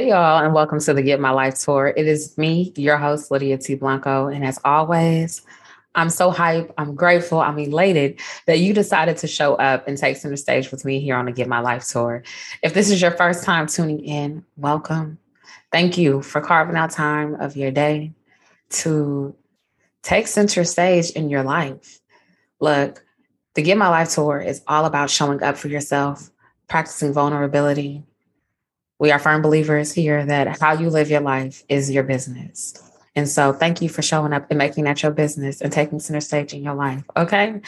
Hey, 0.00 0.08
y'all, 0.08 0.42
and 0.42 0.54
welcome 0.54 0.80
to 0.80 0.94
the 0.94 1.02
Get 1.02 1.20
My 1.20 1.30
Life 1.30 1.58
Tour. 1.58 1.92
It 1.94 2.06
is 2.06 2.38
me, 2.38 2.72
your 2.74 2.96
host, 2.96 3.30
Lydia 3.30 3.58
T. 3.58 3.74
Blanco. 3.74 4.28
And 4.28 4.46
as 4.46 4.58
always, 4.64 5.42
I'm 5.94 6.08
so 6.08 6.32
hyped. 6.32 6.72
I'm 6.78 6.94
grateful. 6.94 7.38
I'm 7.38 7.58
elated 7.58 8.18
that 8.46 8.60
you 8.60 8.72
decided 8.72 9.18
to 9.18 9.26
show 9.26 9.56
up 9.56 9.86
and 9.86 9.98
take 9.98 10.16
center 10.16 10.38
stage 10.38 10.70
with 10.70 10.86
me 10.86 11.00
here 11.00 11.16
on 11.16 11.26
the 11.26 11.32
Get 11.32 11.48
My 11.48 11.60
Life 11.60 11.86
Tour. 11.86 12.22
If 12.62 12.72
this 12.72 12.88
is 12.88 13.02
your 13.02 13.10
first 13.10 13.44
time 13.44 13.66
tuning 13.66 14.02
in, 14.02 14.42
welcome. 14.56 15.18
Thank 15.70 15.98
you 15.98 16.22
for 16.22 16.40
carving 16.40 16.76
out 16.76 16.92
time 16.92 17.34
of 17.34 17.54
your 17.54 17.70
day 17.70 18.14
to 18.70 19.36
take 20.02 20.28
center 20.28 20.64
stage 20.64 21.10
in 21.10 21.28
your 21.28 21.42
life. 21.42 22.00
Look, 22.58 23.04
the 23.52 23.60
Get 23.60 23.76
My 23.76 23.90
Life 23.90 24.14
Tour 24.14 24.40
is 24.40 24.62
all 24.66 24.86
about 24.86 25.10
showing 25.10 25.42
up 25.42 25.58
for 25.58 25.68
yourself, 25.68 26.30
practicing 26.68 27.12
vulnerability, 27.12 28.06
we 29.00 29.10
are 29.10 29.18
firm 29.18 29.42
believers 29.42 29.92
here 29.92 30.24
that 30.26 30.60
how 30.60 30.74
you 30.74 30.90
live 30.90 31.10
your 31.10 31.22
life 31.22 31.64
is 31.68 31.90
your 31.90 32.04
business. 32.04 32.74
And 33.16 33.28
so 33.28 33.52
thank 33.52 33.82
you 33.82 33.88
for 33.88 34.02
showing 34.02 34.32
up 34.32 34.46
and 34.50 34.58
making 34.58 34.84
that 34.84 35.02
your 35.02 35.10
business 35.10 35.60
and 35.60 35.72
taking 35.72 35.98
center 35.98 36.20
stage 36.20 36.52
in 36.52 36.62
your 36.62 36.74
life. 36.74 37.02
Okay. 37.16 37.60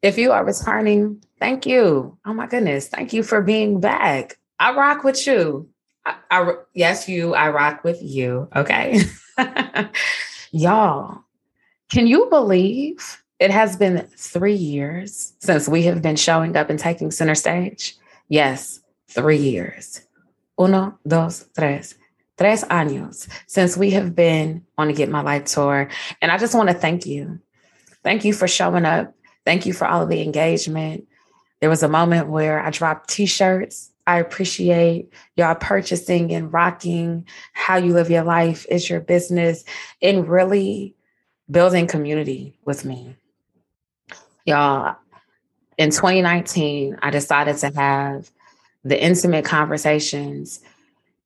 If 0.00 0.18
you 0.18 0.32
are 0.32 0.44
returning, 0.44 1.22
thank 1.38 1.66
you. 1.66 2.18
Oh 2.24 2.32
my 2.32 2.46
goodness. 2.46 2.88
Thank 2.88 3.12
you 3.12 3.22
for 3.22 3.42
being 3.42 3.80
back. 3.80 4.38
I 4.58 4.74
rock 4.74 5.04
with 5.04 5.26
you. 5.26 5.68
I, 6.06 6.16
I 6.30 6.54
yes, 6.74 7.08
you, 7.08 7.34
I 7.34 7.50
rock 7.50 7.84
with 7.84 8.02
you. 8.02 8.48
Okay. 8.56 9.00
Y'all, 10.52 11.22
can 11.90 12.06
you 12.06 12.26
believe 12.30 13.22
it 13.38 13.50
has 13.50 13.76
been 13.76 14.08
three 14.16 14.54
years 14.54 15.34
since 15.40 15.68
we 15.68 15.82
have 15.82 16.00
been 16.00 16.16
showing 16.16 16.56
up 16.56 16.70
and 16.70 16.78
taking 16.78 17.10
center 17.10 17.34
stage? 17.34 17.96
Yes, 18.28 18.80
three 19.08 19.36
years. 19.36 20.01
Uno, 20.58 20.98
dos, 21.06 21.46
tres. 21.54 21.96
Tres 22.38 22.64
años 22.64 23.28
since 23.46 23.76
we 23.76 23.90
have 23.90 24.14
been 24.14 24.64
on 24.78 24.88
the 24.88 24.94
Get 24.94 25.08
My 25.08 25.20
Life 25.22 25.44
tour. 25.44 25.88
And 26.20 26.32
I 26.32 26.38
just 26.38 26.54
want 26.54 26.70
to 26.70 26.74
thank 26.74 27.06
you. 27.06 27.40
Thank 28.02 28.24
you 28.24 28.32
for 28.32 28.48
showing 28.48 28.84
up. 28.84 29.14
Thank 29.44 29.66
you 29.66 29.72
for 29.72 29.86
all 29.86 30.02
of 30.02 30.08
the 30.08 30.22
engagement. 30.22 31.06
There 31.60 31.70
was 31.70 31.82
a 31.82 31.88
moment 31.88 32.28
where 32.28 32.60
I 32.60 32.70
dropped 32.70 33.10
t 33.10 33.26
shirts. 33.26 33.90
I 34.06 34.18
appreciate 34.18 35.12
y'all 35.36 35.54
purchasing 35.54 36.32
and 36.32 36.52
rocking 36.52 37.26
how 37.52 37.76
you 37.76 37.92
live 37.92 38.10
your 38.10 38.24
life 38.24 38.66
is 38.68 38.90
your 38.90 39.00
business 39.00 39.64
and 40.00 40.28
really 40.28 40.96
building 41.48 41.86
community 41.86 42.58
with 42.64 42.84
me. 42.84 43.14
Y'all, 44.44 44.96
in 45.78 45.90
2019, 45.90 46.98
I 47.00 47.10
decided 47.10 47.58
to 47.58 47.70
have 47.76 48.30
the 48.84 49.02
intimate 49.02 49.44
conversations 49.44 50.60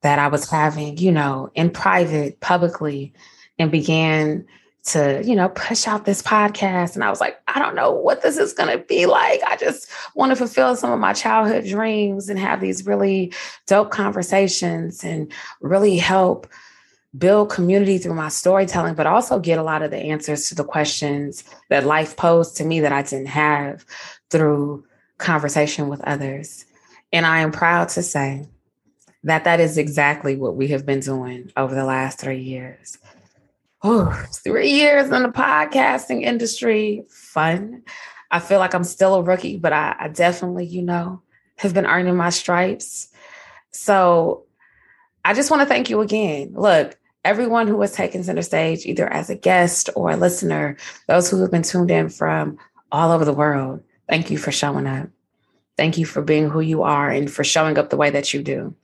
that 0.02 0.18
I 0.18 0.28
was 0.28 0.48
having, 0.48 0.98
you 0.98 1.10
know, 1.10 1.50
in 1.54 1.70
private, 1.70 2.40
publicly, 2.40 3.12
and 3.58 3.70
began 3.70 4.46
to, 4.84 5.20
you 5.24 5.34
know, 5.34 5.48
push 5.48 5.88
out 5.88 6.04
this 6.04 6.22
podcast. 6.22 6.94
And 6.94 7.02
I 7.02 7.10
was 7.10 7.20
like, 7.20 7.40
I 7.48 7.58
don't 7.58 7.74
know 7.74 7.90
what 7.90 8.22
this 8.22 8.36
is 8.36 8.52
going 8.52 8.70
to 8.70 8.84
be 8.84 9.06
like. 9.06 9.42
I 9.44 9.56
just 9.56 9.90
want 10.14 10.30
to 10.30 10.36
fulfill 10.36 10.76
some 10.76 10.92
of 10.92 11.00
my 11.00 11.12
childhood 11.12 11.64
dreams 11.64 12.28
and 12.28 12.38
have 12.38 12.60
these 12.60 12.86
really 12.86 13.32
dope 13.66 13.90
conversations 13.90 15.02
and 15.02 15.32
really 15.60 15.96
help 15.98 16.46
build 17.16 17.50
community 17.50 17.98
through 17.98 18.14
my 18.14 18.28
storytelling, 18.28 18.94
but 18.94 19.06
also 19.06 19.40
get 19.40 19.58
a 19.58 19.62
lot 19.62 19.82
of 19.82 19.90
the 19.90 19.96
answers 19.96 20.48
to 20.48 20.54
the 20.54 20.64
questions 20.64 21.42
that 21.70 21.84
life 21.84 22.16
posed 22.16 22.56
to 22.58 22.64
me 22.64 22.80
that 22.80 22.92
I 22.92 23.02
didn't 23.02 23.26
have 23.26 23.84
through 24.30 24.84
conversation 25.18 25.88
with 25.88 26.00
others. 26.02 26.65
And 27.16 27.24
I 27.24 27.40
am 27.40 27.50
proud 27.50 27.88
to 27.90 28.02
say 28.02 28.46
that 29.24 29.44
that 29.44 29.58
is 29.58 29.78
exactly 29.78 30.36
what 30.36 30.54
we 30.54 30.68
have 30.68 30.84
been 30.84 31.00
doing 31.00 31.50
over 31.56 31.74
the 31.74 31.86
last 31.86 32.20
three 32.20 32.42
years. 32.42 32.98
Oh, 33.82 34.12
three 34.34 34.68
years 34.68 35.06
in 35.06 35.22
the 35.22 35.30
podcasting 35.30 36.24
industry, 36.24 37.06
fun. 37.08 37.84
I 38.30 38.38
feel 38.38 38.58
like 38.58 38.74
I'm 38.74 38.84
still 38.84 39.14
a 39.14 39.22
rookie, 39.22 39.56
but 39.56 39.72
I, 39.72 39.96
I 39.98 40.08
definitely, 40.08 40.66
you 40.66 40.82
know, 40.82 41.22
have 41.56 41.72
been 41.72 41.86
earning 41.86 42.16
my 42.16 42.28
stripes. 42.28 43.08
So 43.70 44.44
I 45.24 45.32
just 45.32 45.50
want 45.50 45.62
to 45.62 45.66
thank 45.66 45.88
you 45.88 46.02
again. 46.02 46.52
Look, 46.54 46.98
everyone 47.24 47.66
who 47.66 47.80
has 47.80 47.92
taken 47.92 48.24
center 48.24 48.42
stage, 48.42 48.84
either 48.84 49.10
as 49.10 49.30
a 49.30 49.36
guest 49.36 49.88
or 49.96 50.10
a 50.10 50.18
listener, 50.18 50.76
those 51.08 51.30
who 51.30 51.40
have 51.40 51.50
been 51.50 51.62
tuned 51.62 51.90
in 51.90 52.10
from 52.10 52.58
all 52.92 53.10
over 53.10 53.24
the 53.24 53.32
world, 53.32 53.82
thank 54.06 54.30
you 54.30 54.36
for 54.36 54.52
showing 54.52 54.86
up. 54.86 55.08
Thank 55.76 55.98
you 55.98 56.06
for 56.06 56.22
being 56.22 56.48
who 56.48 56.60
you 56.60 56.82
are 56.82 57.10
and 57.10 57.30
for 57.30 57.44
showing 57.44 57.78
up 57.78 57.90
the 57.90 57.96
way 57.96 58.10
that 58.10 58.32
you 58.32 58.42
do. 58.42 58.74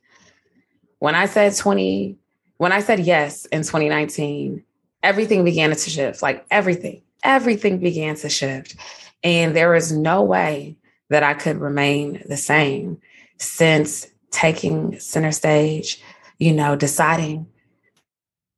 When 0.99 1.15
I 1.15 1.27
said 1.27 1.57
20, 1.57 2.17
when 2.59 2.73
I 2.73 2.81
said 2.81 3.01
yes 3.01 3.47
in 3.47 3.63
2019, 3.63 4.63
everything 5.03 5.45
began 5.45 5.71
to 5.71 5.91
shift, 5.91 6.23
like 6.23 6.47
everything, 6.51 7.03
everything 7.25 7.79
began 7.79 8.15
to 8.17 8.29
shift. 8.29 8.77
And 9.25 9.57
there 9.57 9.75
is 9.75 9.93
no 9.93 10.23
way 10.23 10.77
that 11.09 11.23
I 11.23 11.35
could 11.35 11.59
remain 11.59 12.23
the 12.29 12.37
same 12.37 13.01
since 13.39 14.07
taking 14.31 14.99
center 14.99 15.33
stage, 15.33 16.01
you 16.39 16.53
know, 16.53 16.77
deciding 16.77 17.47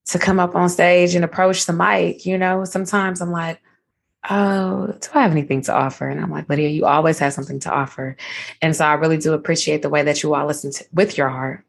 to 0.07 0.19
come 0.19 0.39
up 0.39 0.55
on 0.55 0.69
stage 0.69 1.15
and 1.15 1.25
approach 1.25 1.67
the 1.67 1.73
mic. 1.73 2.27
You 2.27 2.39
know, 2.39 2.65
sometimes 2.65 3.21
I'm 3.21 3.33
like, 3.33 3.61
oh, 4.31 4.97
do 5.01 5.09
I 5.15 5.23
have 5.23 5.33
anything 5.33 5.63
to 5.63 5.75
offer? 5.75 6.09
And 6.09 6.21
I'm 6.21 6.31
like, 6.31 6.49
Lydia, 6.49 6.69
you 6.69 6.87
always 6.87 7.19
have 7.19 7.33
something 7.33 7.61
to 7.61 7.71
offer. 7.71 8.17
And 8.63 8.75
so 8.75 8.85
I 8.85 8.95
really 8.95 9.19
do 9.19 9.33
appreciate 9.33 9.83
the 9.83 9.91
way 9.91 10.03
that 10.03 10.23
you 10.23 10.35
all 10.35 10.47
listen 10.47 10.73
to, 10.73 10.85
with 10.93 11.19
your 11.19 11.29
heart. 11.29 11.65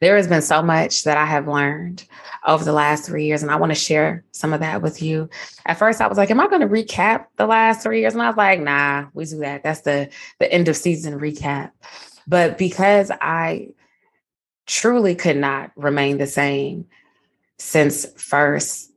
There 0.00 0.16
has 0.16 0.28
been 0.28 0.42
so 0.42 0.62
much 0.62 1.04
that 1.04 1.16
I 1.16 1.24
have 1.24 1.48
learned 1.48 2.04
over 2.46 2.64
the 2.64 2.72
last 2.72 3.06
three 3.06 3.24
years, 3.26 3.42
and 3.42 3.50
I 3.50 3.56
want 3.56 3.70
to 3.70 3.76
share 3.76 4.24
some 4.32 4.52
of 4.52 4.60
that 4.60 4.82
with 4.82 5.02
you. 5.02 5.30
At 5.66 5.78
first, 5.78 6.00
I 6.00 6.06
was 6.06 6.18
like, 6.18 6.30
"Am 6.30 6.40
I 6.40 6.48
going 6.48 6.60
to 6.60 6.66
recap 6.66 7.26
the 7.36 7.46
last 7.46 7.82
three 7.82 8.00
years?" 8.00 8.12
And 8.12 8.22
I 8.22 8.28
was 8.28 8.36
like, 8.36 8.60
"Nah, 8.60 9.06
we 9.14 9.24
do 9.24 9.38
that. 9.38 9.62
That's 9.62 9.80
the 9.82 10.10
the 10.40 10.52
end 10.52 10.68
of 10.68 10.76
season 10.76 11.18
recap." 11.18 11.70
But 12.26 12.58
because 12.58 13.10
I 13.20 13.70
truly 14.66 15.14
could 15.14 15.36
not 15.36 15.72
remain 15.76 16.18
the 16.18 16.26
same 16.26 16.86
since 17.58 18.06
first, 18.16 18.92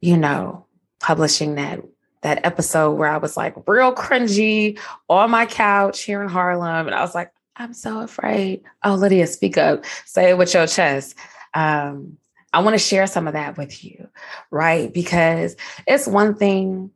you 0.00 0.16
know, 0.16 0.66
publishing 1.00 1.56
that 1.56 1.80
that 2.22 2.44
episode 2.44 2.92
where 2.92 3.08
I 3.08 3.16
was 3.16 3.36
like 3.36 3.54
real 3.66 3.94
cringy 3.94 4.78
on 5.08 5.30
my 5.30 5.46
couch 5.46 6.02
here 6.02 6.22
in 6.22 6.28
Harlem. 6.28 6.86
And 6.86 6.94
I 6.94 7.00
was 7.00 7.14
like, 7.14 7.32
I'm 7.56 7.72
so 7.72 8.00
afraid. 8.00 8.62
Oh, 8.84 8.94
Lydia, 8.94 9.26
speak 9.26 9.56
up. 9.56 9.84
Say 10.04 10.30
it 10.30 10.38
with 10.38 10.52
your 10.52 10.66
chest. 10.66 11.14
Um, 11.54 12.18
I 12.52 12.60
want 12.60 12.74
to 12.74 12.78
share 12.78 13.06
some 13.06 13.26
of 13.26 13.34
that 13.34 13.56
with 13.56 13.84
you, 13.84 14.08
right? 14.50 14.92
Because 14.92 15.56
it's 15.86 16.06
one 16.06 16.34
thing 16.34 16.90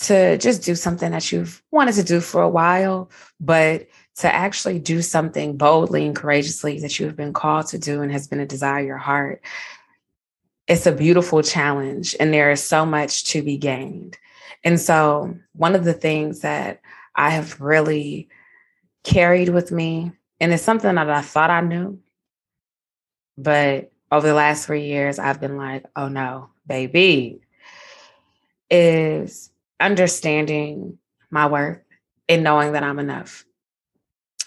to 0.00 0.38
just 0.38 0.62
do 0.64 0.74
something 0.74 1.12
that 1.12 1.30
you've 1.30 1.62
wanted 1.70 1.94
to 1.94 2.02
do 2.02 2.20
for 2.20 2.42
a 2.42 2.48
while, 2.48 3.10
but 3.38 3.86
to 4.16 4.32
actually 4.32 4.78
do 4.78 5.02
something 5.02 5.56
boldly 5.56 6.06
and 6.06 6.16
courageously 6.16 6.80
that 6.80 6.98
you've 6.98 7.16
been 7.16 7.32
called 7.32 7.66
to 7.68 7.78
do 7.78 8.00
and 8.00 8.12
has 8.12 8.28
been 8.28 8.40
a 8.40 8.46
desire 8.46 8.84
your 8.84 8.96
heart. 8.96 9.42
It's 10.66 10.86
a 10.86 10.92
beautiful 10.92 11.42
challenge, 11.42 12.16
and 12.18 12.32
there 12.32 12.50
is 12.50 12.62
so 12.62 12.86
much 12.86 13.24
to 13.26 13.42
be 13.42 13.58
gained. 13.58 14.16
And 14.64 14.80
so, 14.80 15.36
one 15.52 15.74
of 15.74 15.84
the 15.84 15.92
things 15.92 16.40
that 16.40 16.80
I 17.14 17.30
have 17.30 17.60
really 17.60 18.28
carried 19.02 19.50
with 19.50 19.70
me, 19.70 20.12
and 20.40 20.52
it's 20.52 20.62
something 20.62 20.94
that 20.94 21.10
I 21.10 21.20
thought 21.20 21.50
I 21.50 21.60
knew, 21.60 22.00
but 23.36 23.92
over 24.10 24.26
the 24.26 24.34
last 24.34 24.66
three 24.66 24.86
years, 24.86 25.18
I've 25.18 25.40
been 25.40 25.56
like, 25.56 25.84
oh 25.96 26.08
no, 26.08 26.48
baby, 26.66 27.40
is 28.70 29.50
understanding 29.80 30.98
my 31.30 31.46
worth 31.46 31.80
and 32.28 32.42
knowing 32.42 32.72
that 32.72 32.82
I'm 32.82 32.98
enough. 32.98 33.44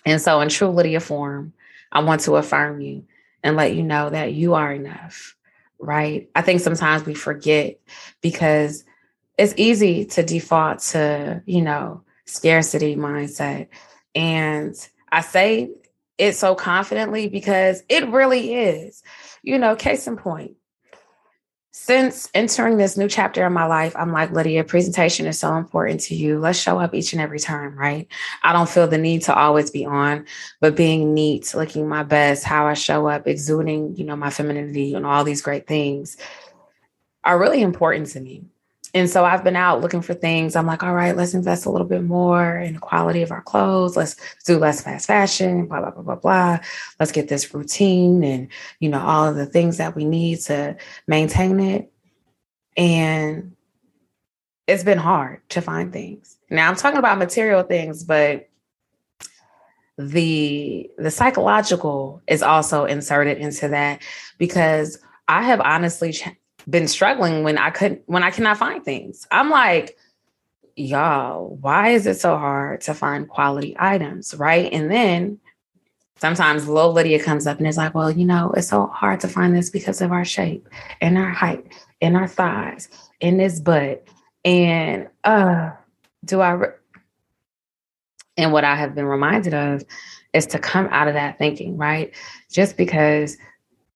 And 0.05 0.21
so, 0.21 0.41
in 0.41 0.49
true 0.49 0.69
Lydia 0.69 0.99
form, 0.99 1.53
I 1.91 2.01
want 2.01 2.21
to 2.21 2.37
affirm 2.37 2.81
you 2.81 3.05
and 3.43 3.55
let 3.55 3.75
you 3.75 3.83
know 3.83 4.09
that 4.09 4.33
you 4.33 4.55
are 4.55 4.73
enough, 4.73 5.35
right? 5.79 6.29
I 6.35 6.41
think 6.41 6.61
sometimes 6.61 7.05
we 7.05 7.13
forget 7.13 7.79
because 8.21 8.83
it's 9.37 9.53
easy 9.57 10.05
to 10.05 10.23
default 10.23 10.79
to, 10.79 11.41
you 11.45 11.61
know, 11.61 12.03
scarcity 12.25 12.95
mindset. 12.95 13.67
And 14.15 14.75
I 15.11 15.21
say 15.21 15.69
it 16.17 16.33
so 16.33 16.55
confidently 16.55 17.29
because 17.29 17.83
it 17.89 18.07
really 18.09 18.53
is. 18.55 19.03
You 19.43 19.57
know, 19.57 19.75
case 19.75 20.07
in 20.07 20.17
point, 20.17 20.55
since 21.79 22.27
entering 22.33 22.77
this 22.77 22.97
new 22.97 23.07
chapter 23.07 23.45
in 23.45 23.53
my 23.53 23.65
life, 23.65 23.95
I'm 23.95 24.11
like, 24.11 24.31
Lydia, 24.31 24.63
presentation 24.63 25.27
is 25.27 25.39
so 25.39 25.55
important 25.55 26.01
to 26.01 26.15
you. 26.15 26.39
Let's 26.39 26.59
show 26.59 26.79
up 26.79 26.95
each 26.95 27.13
and 27.13 27.21
every 27.21 27.39
time, 27.39 27.77
right? 27.77 28.07
I 28.43 28.51
don't 28.51 28.67
feel 28.67 28.87
the 28.87 28.97
need 28.97 29.21
to 29.23 29.35
always 29.35 29.69
be 29.69 29.85
on, 29.85 30.25
but 30.59 30.75
being 30.75 31.13
neat, 31.13 31.53
looking 31.53 31.87
my 31.87 32.01
best, 32.01 32.43
how 32.43 32.65
I 32.65 32.73
show 32.73 33.07
up, 33.07 33.27
exuding, 33.27 33.95
you 33.95 34.05
know, 34.05 34.15
my 34.15 34.31
femininity 34.31 34.95
and 34.95 35.05
all 35.05 35.23
these 35.23 35.43
great 35.43 35.67
things 35.67 36.17
are 37.23 37.39
really 37.39 37.61
important 37.61 38.07
to 38.07 38.19
me. 38.21 38.45
And 38.97 39.07
so 39.07 39.23
I've 39.23 39.43
been 39.43 39.55
out 39.55 39.81
looking 39.81 40.01
for 40.01 40.15
things. 40.15 40.55
I'm 40.55 40.65
like, 40.65 40.81
all 40.81 40.95
right, 40.95 41.15
let's 41.15 41.35
invest 41.35 41.67
a 41.67 41.69
little 41.69 41.85
bit 41.85 42.03
more 42.03 42.57
in 42.57 42.73
the 42.73 42.79
quality 42.79 43.21
of 43.21 43.31
our 43.31 43.43
clothes. 43.43 43.95
Let's 43.95 44.15
do 44.45 44.57
less 44.57 44.81
fast 44.81 45.05
fashion, 45.05 45.67
blah, 45.67 45.81
blah, 45.81 45.91
blah, 45.91 46.01
blah, 46.01 46.15
blah. 46.15 46.59
Let's 46.99 47.11
get 47.11 47.27
this 47.27 47.53
routine 47.53 48.23
and, 48.23 48.47
you 48.79 48.89
know, 48.89 48.99
all 48.99 49.27
of 49.27 49.35
the 49.35 49.45
things 49.45 49.77
that 49.77 49.95
we 49.95 50.03
need 50.03 50.39
to 50.41 50.75
maintain 51.05 51.59
it. 51.59 51.91
And 52.75 53.55
it's 54.65 54.83
been 54.83 54.97
hard 54.97 55.47
to 55.49 55.61
find 55.61 55.93
things. 55.93 56.37
Now 56.49 56.67
I'm 56.67 56.75
talking 56.75 56.97
about 56.97 57.19
material 57.19 57.61
things, 57.61 58.03
but 58.03 58.49
the 59.99 60.89
the 60.97 61.11
psychological 61.11 62.21
is 62.27 62.41
also 62.41 62.85
inserted 62.85 63.37
into 63.37 63.67
that 63.69 64.01
because 64.37 64.99
I 65.27 65.43
have 65.43 65.61
honestly 65.61 66.11
been 66.69 66.87
struggling 66.87 67.43
when 67.43 67.57
I 67.57 67.69
couldn't 67.69 68.01
when 68.07 68.23
I 68.23 68.31
cannot 68.31 68.57
find 68.57 68.83
things. 68.83 69.25
I'm 69.31 69.49
like, 69.49 69.97
y'all, 70.75 71.55
why 71.61 71.89
is 71.89 72.05
it 72.05 72.19
so 72.19 72.37
hard 72.37 72.81
to 72.81 72.93
find 72.93 73.27
quality 73.27 73.75
items? 73.79 74.33
Right. 74.35 74.71
And 74.71 74.91
then 74.91 75.39
sometimes 76.17 76.67
little 76.67 76.93
Lydia 76.93 77.23
comes 77.23 77.47
up 77.47 77.57
and 77.57 77.67
is 77.67 77.77
like, 77.77 77.93
well, 77.93 78.11
you 78.11 78.25
know, 78.25 78.51
it's 78.55 78.67
so 78.67 78.87
hard 78.87 79.19
to 79.21 79.27
find 79.27 79.55
this 79.55 79.69
because 79.69 80.01
of 80.01 80.11
our 80.11 80.25
shape 80.25 80.67
and 81.01 81.17
our 81.17 81.29
height 81.29 81.73
and 82.01 82.17
our 82.17 82.27
thighs 82.27 82.89
and 83.21 83.39
this 83.39 83.59
butt. 83.59 84.05
And 84.43 85.07
uh 85.23 85.71
do 86.25 86.41
I 86.41 86.51
re- 86.51 86.73
and 88.35 88.51
what 88.51 88.63
I 88.63 88.75
have 88.75 88.93
been 88.93 89.05
reminded 89.05 89.53
of 89.53 89.83
is 90.33 90.45
to 90.47 90.59
come 90.59 90.87
out 90.91 91.07
of 91.07 91.15
that 91.15 91.37
thinking, 91.37 91.77
right? 91.77 92.13
Just 92.51 92.77
because 92.77 93.37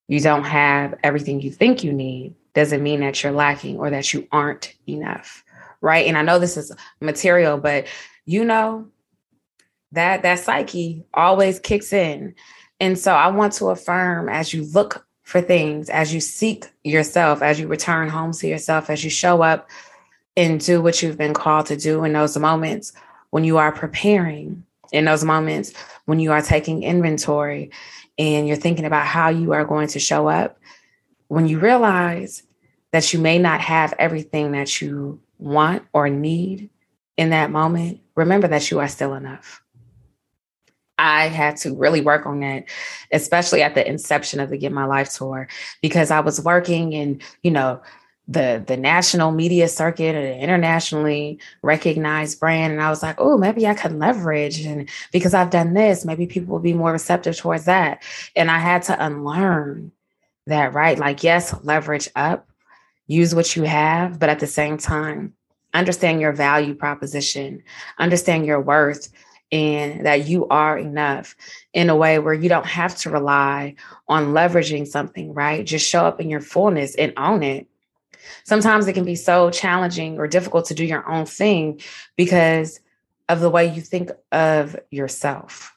you 0.07 0.19
don't 0.19 0.44
have 0.44 0.95
everything 1.03 1.41
you 1.41 1.51
think 1.51 1.83
you 1.83 1.94
need 1.94 2.33
doesn't 2.53 2.83
mean 2.83 3.01
that 3.01 3.24
you're 3.24 3.31
lacking 3.31 3.77
or 3.77 3.89
that 3.89 4.13
you 4.13 4.27
aren't 4.31 4.74
enough. 4.88 5.44
Right. 5.81 6.06
And 6.06 6.18
I 6.18 6.21
know 6.21 6.38
this 6.38 6.57
is 6.57 6.71
material, 7.00 7.57
but 7.57 7.88
you 8.25 8.45
know, 8.45 8.88
that 9.92 10.21
that 10.21 10.39
psyche 10.39 11.03
always 11.13 11.59
kicks 11.59 11.92
in. 11.92 12.36
And 12.80 12.98
so 12.98 13.13
I 13.13 13.27
want 13.27 13.53
to 13.53 13.69
affirm 13.69 14.30
as 14.30 14.53
you 14.53 14.63
look 14.74 15.06
for 15.24 15.42
things, 15.42 15.89
as 15.89 16.13
you 16.13 16.19
seek 16.19 16.65
yourself, 16.83 17.42
as 17.42 17.59
you 17.59 17.68
return 17.68 18.09
home 18.09 18.31
to 18.33 18.48
yourself, 18.48 18.89
as 18.89 19.04
you 19.04 19.09
show 19.09 19.42
up 19.42 19.69
and 20.36 20.59
do 20.59 20.81
what 20.81 21.01
you've 21.01 21.18
been 21.18 21.33
called 21.33 21.68
to 21.68 21.77
do 21.77 22.04
in 22.04 22.13
those 22.13 22.38
moments 22.38 22.94
when 23.31 23.44
you 23.44 23.57
are 23.57 23.71
preparing, 23.71 24.63
in 24.92 25.06
those 25.06 25.24
moments 25.24 25.74
when 26.06 26.19
you 26.19 26.31
are 26.31 26.42
taking 26.42 26.83
inventory 26.83 27.71
and 28.18 28.47
you're 28.47 28.57
thinking 28.57 28.86
about 28.86 29.06
how 29.06 29.30
you 29.30 29.54
are 29.54 29.65
going 29.65 29.88
to 29.88 30.00
show 30.00 30.27
up, 30.27 30.57
when 31.31 31.48
you 31.48 31.60
realize 31.60 32.44
that 32.92 33.13
you 33.13 33.19
may 33.19 33.39
not 33.39 33.62
have 33.62 33.94
everything 33.98 34.51
that 34.51 34.81
you 34.81 35.18
want 35.39 35.81
or 35.94 36.10
need 36.10 36.69
in 37.16 37.30
that 37.30 37.50
moment, 37.50 38.01
remember 38.16 38.50
that 38.50 38.69
you 38.69 38.81
are 38.81 38.89
still 38.89 39.13
enough. 39.13 39.63
I 40.98 41.30
had 41.30 41.56
to 41.57 41.74
really 41.74 42.01
work 42.01 42.25
on 42.25 42.42
that, 42.42 42.66
especially 43.13 43.62
at 43.62 43.75
the 43.75 43.88
inception 43.88 44.42
of 44.42 44.50
the 44.50 44.57
Get 44.57 44.74
My 44.74 44.83
Life 44.83 45.13
tour, 45.13 45.48
because 45.81 46.12
I 46.12 46.19
was 46.19 46.42
working 46.42 46.92
in, 46.92 47.22
you 47.44 47.51
know, 47.51 47.81
the 48.28 48.62
the 48.68 48.75
national 48.75 49.31
media 49.31 49.69
circuit 49.69 50.16
an 50.16 50.39
internationally 50.42 51.39
recognized 51.63 52.39
brand 52.39 52.72
and 52.72 52.80
i 52.80 52.88
was 52.88 53.01
like 53.01 53.16
oh 53.18 53.36
maybe 53.36 53.66
i 53.66 53.74
could 53.74 53.92
leverage 53.94 54.63
and 54.63 54.88
because 55.12 55.33
i've 55.33 55.50
done 55.50 55.74
this 55.74 56.06
maybe 56.06 56.28
people 56.28 56.54
will 56.54 56.62
be 56.62 56.72
more 56.72 56.92
receptive 56.92 57.36
towards 57.36 57.66
that 57.66 58.04
and 58.36 58.51
i 58.51 58.60
had 58.60 58.83
to 58.83 59.06
unlearn 59.06 59.92
that, 60.51 60.74
right? 60.74 60.98
Like, 60.98 61.24
yes, 61.24 61.53
leverage 61.63 62.09
up, 62.15 62.50
use 63.07 63.36
what 63.36 63.56
you 63.56 63.63
have, 63.63 64.19
but 64.19 64.30
at 64.30 64.39
the 64.39 64.48
same 64.48 64.77
time, 64.77 65.33
understand 65.74 66.21
your 66.21 66.33
value 66.33 66.75
proposition, 66.75 67.63
understand 67.98 68.45
your 68.45 68.62
worth, 68.62 69.09
and 69.51 70.06
that 70.06 70.27
you 70.27 70.48
are 70.48 70.77
enough 70.77 71.36
in 71.74 71.89
a 71.89 71.95
way 71.95 72.19
where 72.19 72.33
you 72.33 72.48
don't 72.48 72.65
have 72.65 72.95
to 72.98 73.09
rely 73.09 73.75
on 74.07 74.27
leveraging 74.27 74.88
something, 74.88 75.33
right? 75.33 75.65
Just 75.65 75.88
show 75.88 76.06
up 76.06 76.21
in 76.21 76.30
your 76.30 76.39
fullness 76.39 76.95
and 76.95 77.12
own 77.18 77.44
it. 77.44 77.68
Sometimes 78.44 78.88
it 78.88 78.94
can 78.94 79.04
be 79.04 79.15
so 79.15 79.50
challenging 79.50 80.18
or 80.18 80.27
difficult 80.27 80.65
to 80.65 80.74
do 80.74 80.86
your 80.86 81.09
own 81.09 81.25
thing 81.25 81.81
because 82.15 82.80
of 83.27 83.39
the 83.39 83.50
way 83.50 83.74
you 83.74 83.81
think 83.81 84.12
of 84.31 84.77
yourself. 84.89 85.75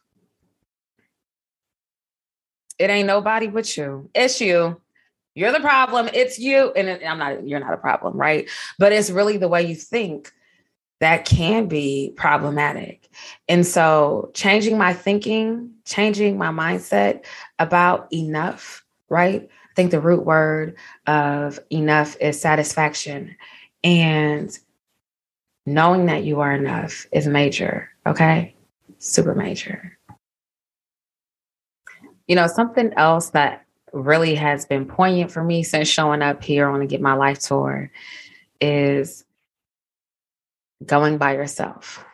It 2.78 2.90
ain't 2.90 3.06
nobody 3.06 3.46
but 3.46 3.76
you. 3.76 4.10
It's 4.14 4.40
you. 4.40 4.80
You're 5.34 5.52
the 5.52 5.60
problem. 5.60 6.08
It's 6.12 6.38
you. 6.38 6.72
And 6.72 7.02
I'm 7.04 7.18
not, 7.18 7.46
you're 7.46 7.60
not 7.60 7.74
a 7.74 7.78
problem, 7.78 8.16
right? 8.16 8.48
But 8.78 8.92
it's 8.92 9.10
really 9.10 9.36
the 9.36 9.48
way 9.48 9.66
you 9.66 9.74
think 9.74 10.32
that 11.00 11.24
can 11.24 11.66
be 11.66 12.12
problematic. 12.16 13.10
And 13.48 13.66
so 13.66 14.30
changing 14.34 14.78
my 14.78 14.94
thinking, 14.94 15.70
changing 15.84 16.38
my 16.38 16.48
mindset 16.48 17.24
about 17.58 18.12
enough, 18.12 18.84
right? 19.08 19.42
I 19.42 19.74
think 19.74 19.90
the 19.90 20.00
root 20.00 20.24
word 20.24 20.76
of 21.06 21.58
enough 21.70 22.16
is 22.20 22.40
satisfaction. 22.40 23.36
And 23.82 24.56
knowing 25.66 26.06
that 26.06 26.24
you 26.24 26.40
are 26.40 26.52
enough 26.52 27.06
is 27.12 27.26
major, 27.26 27.90
okay? 28.06 28.54
Super 28.98 29.34
major. 29.34 29.93
You 32.26 32.36
know, 32.36 32.46
something 32.46 32.92
else 32.96 33.30
that 33.30 33.64
really 33.92 34.34
has 34.34 34.66
been 34.66 34.86
poignant 34.86 35.30
for 35.30 35.44
me 35.44 35.62
since 35.62 35.88
showing 35.88 36.22
up 36.22 36.42
here 36.42 36.68
on 36.68 36.80
the 36.80 36.86
Get 36.86 37.00
My 37.00 37.14
Life 37.14 37.38
tour 37.38 37.90
is 38.60 39.24
going 40.84 41.18
by 41.18 41.34
yourself. 41.34 42.04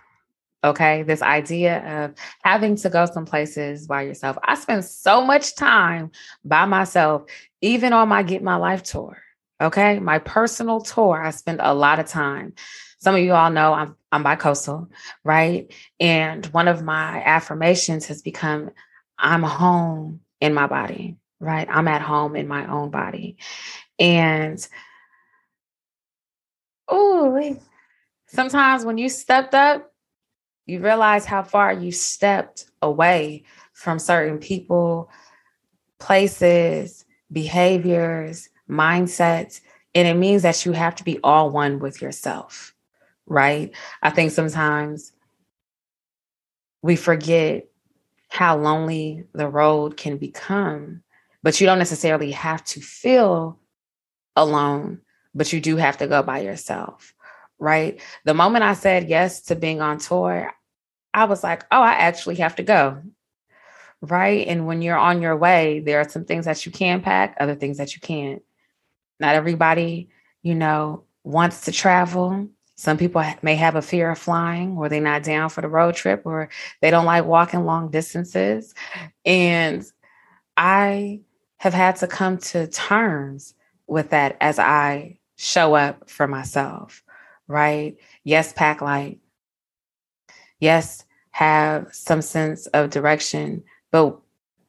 Okay. 0.63 1.03
This 1.05 1.23
idea 1.23 2.05
of 2.05 2.15
having 2.43 2.77
to 2.77 2.91
go 2.91 3.07
some 3.07 3.25
places 3.25 3.87
by 3.87 4.03
yourself. 4.03 4.37
I 4.45 4.57
spend 4.57 4.85
so 4.85 5.25
much 5.25 5.57
time 5.57 6.11
by 6.45 6.67
myself, 6.67 7.25
even 7.63 7.93
on 7.95 8.09
my 8.09 8.23
Get 8.23 8.43
My 8.43 8.57
Life 8.57 8.83
tour. 8.83 9.23
Okay. 9.61 9.99
My 9.99 10.19
personal 10.19 10.81
tour, 10.83 11.23
I 11.23 11.31
spend 11.31 11.61
a 11.63 11.73
lot 11.73 11.99
of 11.99 12.07
time. 12.07 12.53
Some 12.99 13.15
of 13.15 13.23
you 13.23 13.33
all 13.33 13.51
know 13.51 13.73
I'm 13.73 13.97
I'm 14.13 14.25
bicoastal, 14.25 14.89
right? 15.25 15.73
And 16.01 16.45
one 16.47 16.69
of 16.69 16.83
my 16.83 17.23
affirmations 17.25 18.07
has 18.07 18.23
become 18.23 18.71
I'm 19.21 19.43
home 19.43 20.21
in 20.41 20.55
my 20.55 20.67
body, 20.67 21.17
right? 21.39 21.69
I'm 21.71 21.89
at 21.89 22.03
home 22.03 22.35
in 22.35 22.49
my 22.49 22.67
own 22.67 22.91
body. 22.91 23.37
And 23.99 24.67
oh, 26.89 27.59
sometimes 28.27 28.85
when 28.85 28.99
you 28.99 29.09
stepped 29.09 29.55
up, 29.55 29.93
you 30.67 30.81
realize 30.81 31.25
how 31.25 31.43
far 31.43 31.73
you 31.73 31.93
stepped 31.93 32.67
away 32.81 33.45
from 33.73 33.99
certain 33.99 34.39
people, 34.39 35.11
places, 35.99 37.05
behaviors, 37.31 38.49
mindsets. 38.69 39.61
And 39.95 40.07
it 40.07 40.15
means 40.15 40.43
that 40.43 40.65
you 40.65 40.73
have 40.73 40.95
to 40.97 41.05
be 41.05 41.19
all 41.23 41.51
one 41.51 41.79
with 41.79 42.01
yourself, 42.01 42.75
right? 43.27 43.73
I 44.03 44.11
think 44.11 44.31
sometimes 44.31 45.13
we 46.83 46.97
forget 46.97 47.67
how 48.31 48.57
lonely 48.57 49.25
the 49.35 49.49
road 49.49 49.97
can 49.97 50.17
become. 50.17 51.03
But 51.43 51.61
you 51.61 51.67
don't 51.67 51.79
necessarily 51.79 52.31
have 52.33 52.65
to 52.65 52.81
feel 52.81 53.59
alone, 54.37 55.01
but 55.35 55.53
you 55.53 55.61
do 55.61 55.77
have 55.77 55.99
to 55.99 56.07
go 56.07 56.23
by 56.23 56.41
yourself, 56.41 57.15
right? 57.59 58.01
The 58.25 58.35
moment 58.35 58.65
I 58.65 58.75
said 58.75 59.09
yes 59.09 59.43
to 59.43 59.57
being 59.57 59.81
on 59.81 59.99
tour, 59.99 60.53
I 61.13 61.25
was 61.25 61.43
like, 61.43 61.65
oh, 61.71 61.83
I 61.83 61.93
actually 61.93 62.37
have 62.37 62.57
to 62.57 62.63
go. 62.63 63.03
Right. 64.03 64.47
And 64.47 64.67
when 64.67 64.81
you're 64.81 64.97
on 64.97 65.21
your 65.21 65.37
way, 65.37 65.81
there 65.81 66.01
are 66.01 66.09
some 66.09 66.25
things 66.25 66.47
that 66.47 66.65
you 66.65 66.73
can 66.73 67.03
pack, 67.03 67.37
other 67.39 67.55
things 67.55 67.77
that 67.77 67.95
you 67.95 68.01
can't. 68.01 68.43
Not 69.19 69.35
everybody, 69.35 70.09
you 70.43 70.55
know, 70.55 71.05
wants 71.23 71.63
to 71.63 71.73
travel. 71.73 72.49
Some 72.81 72.97
people 72.97 73.23
may 73.43 73.57
have 73.57 73.77
a 73.77 73.83
fear 73.83 74.11
of 74.11 74.19
flying 74.19 74.79
or 74.79 74.89
they're 74.89 75.03
not 75.03 75.23
down 75.23 75.51
for 75.51 75.61
the 75.61 75.69
road 75.69 75.97
trip 75.97 76.23
or 76.25 76.49
they 76.81 76.91
don't 76.91 77.05
like 77.05 77.27
walking 77.27 77.67
long 77.67 77.91
distances. 77.91 78.75
And 79.27 79.85
I 80.57 81.21
have 81.59 81.75
had 81.75 81.97
to 81.97 82.07
come 82.07 82.39
to 82.39 82.67
terms 82.69 83.53
with 83.87 84.09
that 84.11 84.39
as 84.41 84.59
I 84.59 85.19
show 85.37 85.75
up 85.75 86.09
for 86.09 86.27
myself, 86.27 87.03
right? 87.49 87.99
Yes, 88.25 88.55
pack 88.55 88.81
light. 88.81 89.21
Yes, 90.59 91.05
have 91.33 91.95
some 91.95 92.23
sense 92.23 92.67
of 92.69 92.89
direction, 92.89 93.63
but 93.91 94.19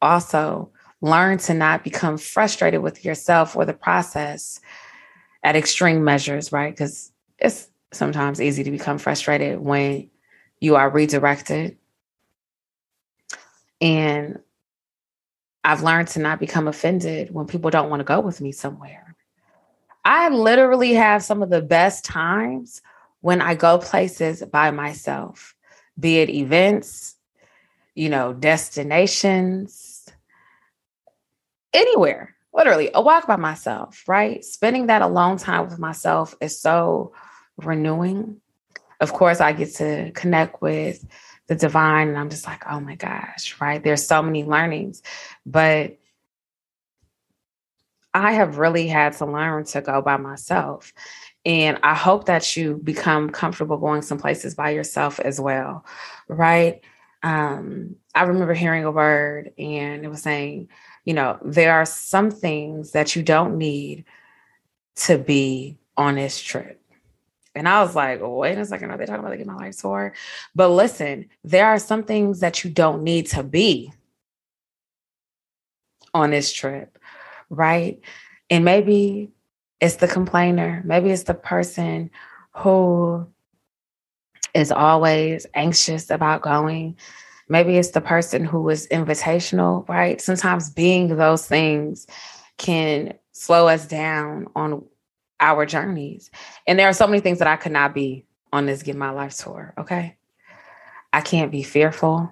also 0.01 0.69
learn 0.99 1.37
to 1.37 1.53
not 1.53 1.85
become 1.85 2.17
frustrated 2.17 2.81
with 2.81 3.05
yourself 3.05 3.55
or 3.55 3.63
the 3.63 3.73
process 3.73 4.59
at 5.43 5.55
extreme 5.55 6.03
measures, 6.03 6.51
right? 6.51 6.73
Because 6.73 7.13
it's 7.39 7.70
sometimes 7.91 8.41
easy 8.41 8.63
to 8.63 8.71
become 8.71 8.97
frustrated 8.97 9.59
when 9.59 10.09
you 10.59 10.75
are 10.75 10.89
redirected. 10.89 11.77
And 13.79 14.39
I've 15.63 15.83
learned 15.83 16.09
to 16.09 16.19
not 16.19 16.39
become 16.39 16.67
offended 16.67 17.33
when 17.33 17.47
people 17.47 17.69
don't 17.69 17.89
want 17.89 17.99
to 17.99 18.05
go 18.05 18.19
with 18.19 18.41
me 18.41 18.51
somewhere. 18.51 19.15
I 20.03 20.29
literally 20.29 20.93
have 20.93 21.23
some 21.23 21.43
of 21.43 21.49
the 21.49 21.61
best 21.61 22.05
times 22.05 22.81
when 23.21 23.41
I 23.41 23.53
go 23.53 23.77
places 23.77 24.43
by 24.43 24.71
myself, 24.71 25.55
be 25.99 26.17
it 26.17 26.29
events, 26.29 27.15
you 27.93 28.09
know, 28.09 28.33
destinations, 28.33 30.07
anywhere, 31.73 32.35
literally 32.53 32.89
a 32.93 33.01
walk 33.01 33.27
by 33.27 33.35
myself, 33.35 34.03
right? 34.07 34.43
Spending 34.43 34.87
that 34.87 35.03
alone 35.03 35.37
time 35.37 35.67
with 35.67 35.77
myself 35.77 36.35
is 36.41 36.59
so 36.59 37.13
renewing. 37.65 38.41
Of 38.99 39.13
course, 39.13 39.41
I 39.41 39.51
get 39.51 39.73
to 39.75 40.11
connect 40.11 40.61
with 40.61 41.05
the 41.47 41.55
divine, 41.55 42.09
and 42.09 42.17
I'm 42.17 42.29
just 42.29 42.45
like, 42.45 42.63
oh 42.69 42.79
my 42.79 42.95
gosh, 42.95 43.59
right? 43.59 43.83
There's 43.83 44.05
so 44.05 44.21
many 44.21 44.43
learnings, 44.43 45.01
but 45.45 45.97
I 48.13 48.33
have 48.33 48.57
really 48.57 48.87
had 48.87 49.13
to 49.13 49.25
learn 49.25 49.63
to 49.65 49.81
go 49.81 50.01
by 50.01 50.17
myself. 50.17 50.93
And 51.45 51.79
I 51.81 51.95
hope 51.95 52.25
that 52.25 52.55
you 52.55 52.79
become 52.83 53.29
comfortable 53.29 53.77
going 53.77 54.01
some 54.01 54.17
places 54.17 54.53
by 54.53 54.71
yourself 54.71 55.19
as 55.19 55.39
well, 55.39 55.85
right? 56.27 56.81
Um, 57.23 57.95
I 58.13 58.23
remember 58.23 58.53
hearing 58.53 58.83
a 58.83 58.91
word 58.91 59.51
and 59.57 60.03
it 60.03 60.09
was 60.09 60.21
saying, 60.21 60.69
you 61.05 61.13
know, 61.13 61.37
there 61.43 61.73
are 61.73 61.85
some 61.85 62.31
things 62.31 62.91
that 62.91 63.15
you 63.15 63.23
don't 63.23 63.57
need 63.57 64.05
to 64.95 65.17
be 65.17 65.77
on 65.97 66.15
this 66.15 66.39
trip. 66.39 66.80
And 67.53 67.67
I 67.67 67.81
was 67.81 67.95
like, 67.95 68.19
wait 68.21 68.57
a 68.57 68.65
second, 68.65 68.91
are 68.91 68.97
they 68.97 69.05
talking 69.05 69.19
about 69.19 69.37
like 69.37 69.45
my 69.45 69.55
life 69.55 69.77
tour? 69.77 70.13
But 70.55 70.69
listen, 70.69 71.29
there 71.43 71.67
are 71.67 71.79
some 71.79 72.03
things 72.03 72.39
that 72.39 72.63
you 72.63 72.69
don't 72.69 73.03
need 73.03 73.27
to 73.27 73.43
be 73.43 73.91
on 76.13 76.31
this 76.31 76.51
trip 76.51 76.97
right? 77.51 77.99
And 78.49 78.65
maybe 78.65 79.29
it's 79.79 79.97
the 79.97 80.07
complainer, 80.07 80.81
maybe 80.83 81.11
it's 81.11 81.23
the 81.23 81.35
person 81.35 82.09
who 82.53 83.27
is 84.55 84.71
always 84.71 85.45
anxious 85.53 86.09
about 86.09 86.41
going. 86.41 86.97
Maybe 87.47 87.77
it's 87.77 87.91
the 87.91 88.01
person 88.01 88.45
who 88.45 88.67
is 88.69 88.87
invitational, 88.87 89.87
right? 89.87 90.19
Sometimes 90.21 90.69
being 90.69 91.15
those 91.15 91.45
things 91.45 92.07
can 92.57 93.13
slow 93.33 93.67
us 93.67 93.85
down 93.85 94.47
on 94.55 94.83
our 95.41 95.65
journeys. 95.65 96.31
And 96.67 96.79
there 96.79 96.87
are 96.87 96.93
so 96.93 97.07
many 97.07 97.19
things 97.19 97.39
that 97.39 97.47
I 97.47 97.57
could 97.57 97.71
not 97.71 97.93
be 97.93 98.25
on 98.53 98.65
this 98.65 98.83
Get 98.83 98.95
My 98.95 99.09
Life 99.09 99.37
tour, 99.37 99.73
okay? 99.77 100.17
I 101.11 101.21
can't 101.21 101.51
be 101.51 101.63
fearful. 101.63 102.31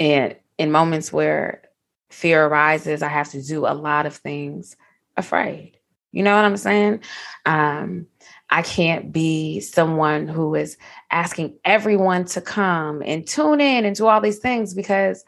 And 0.00 0.36
in 0.58 0.72
moments 0.72 1.12
where 1.12 1.62
fear 2.10 2.46
arises, 2.46 3.02
I 3.02 3.08
have 3.08 3.30
to 3.30 3.42
do 3.42 3.66
a 3.66 3.74
lot 3.74 4.06
of 4.06 4.16
things 4.16 4.76
afraid. 5.16 5.78
You 6.12 6.22
know 6.22 6.34
what 6.34 6.44
I'm 6.44 6.56
saying? 6.56 7.00
Um, 7.46 8.06
I 8.50 8.60
can't 8.62 9.12
be 9.12 9.60
someone 9.60 10.28
who 10.28 10.54
is 10.54 10.76
asking 11.10 11.58
everyone 11.64 12.26
to 12.26 12.40
come 12.42 13.02
and 13.04 13.26
tune 13.26 13.62
in 13.62 13.86
and 13.86 13.96
do 13.96 14.06
all 14.06 14.20
these 14.20 14.38
things 14.38 14.74
because 14.74 15.24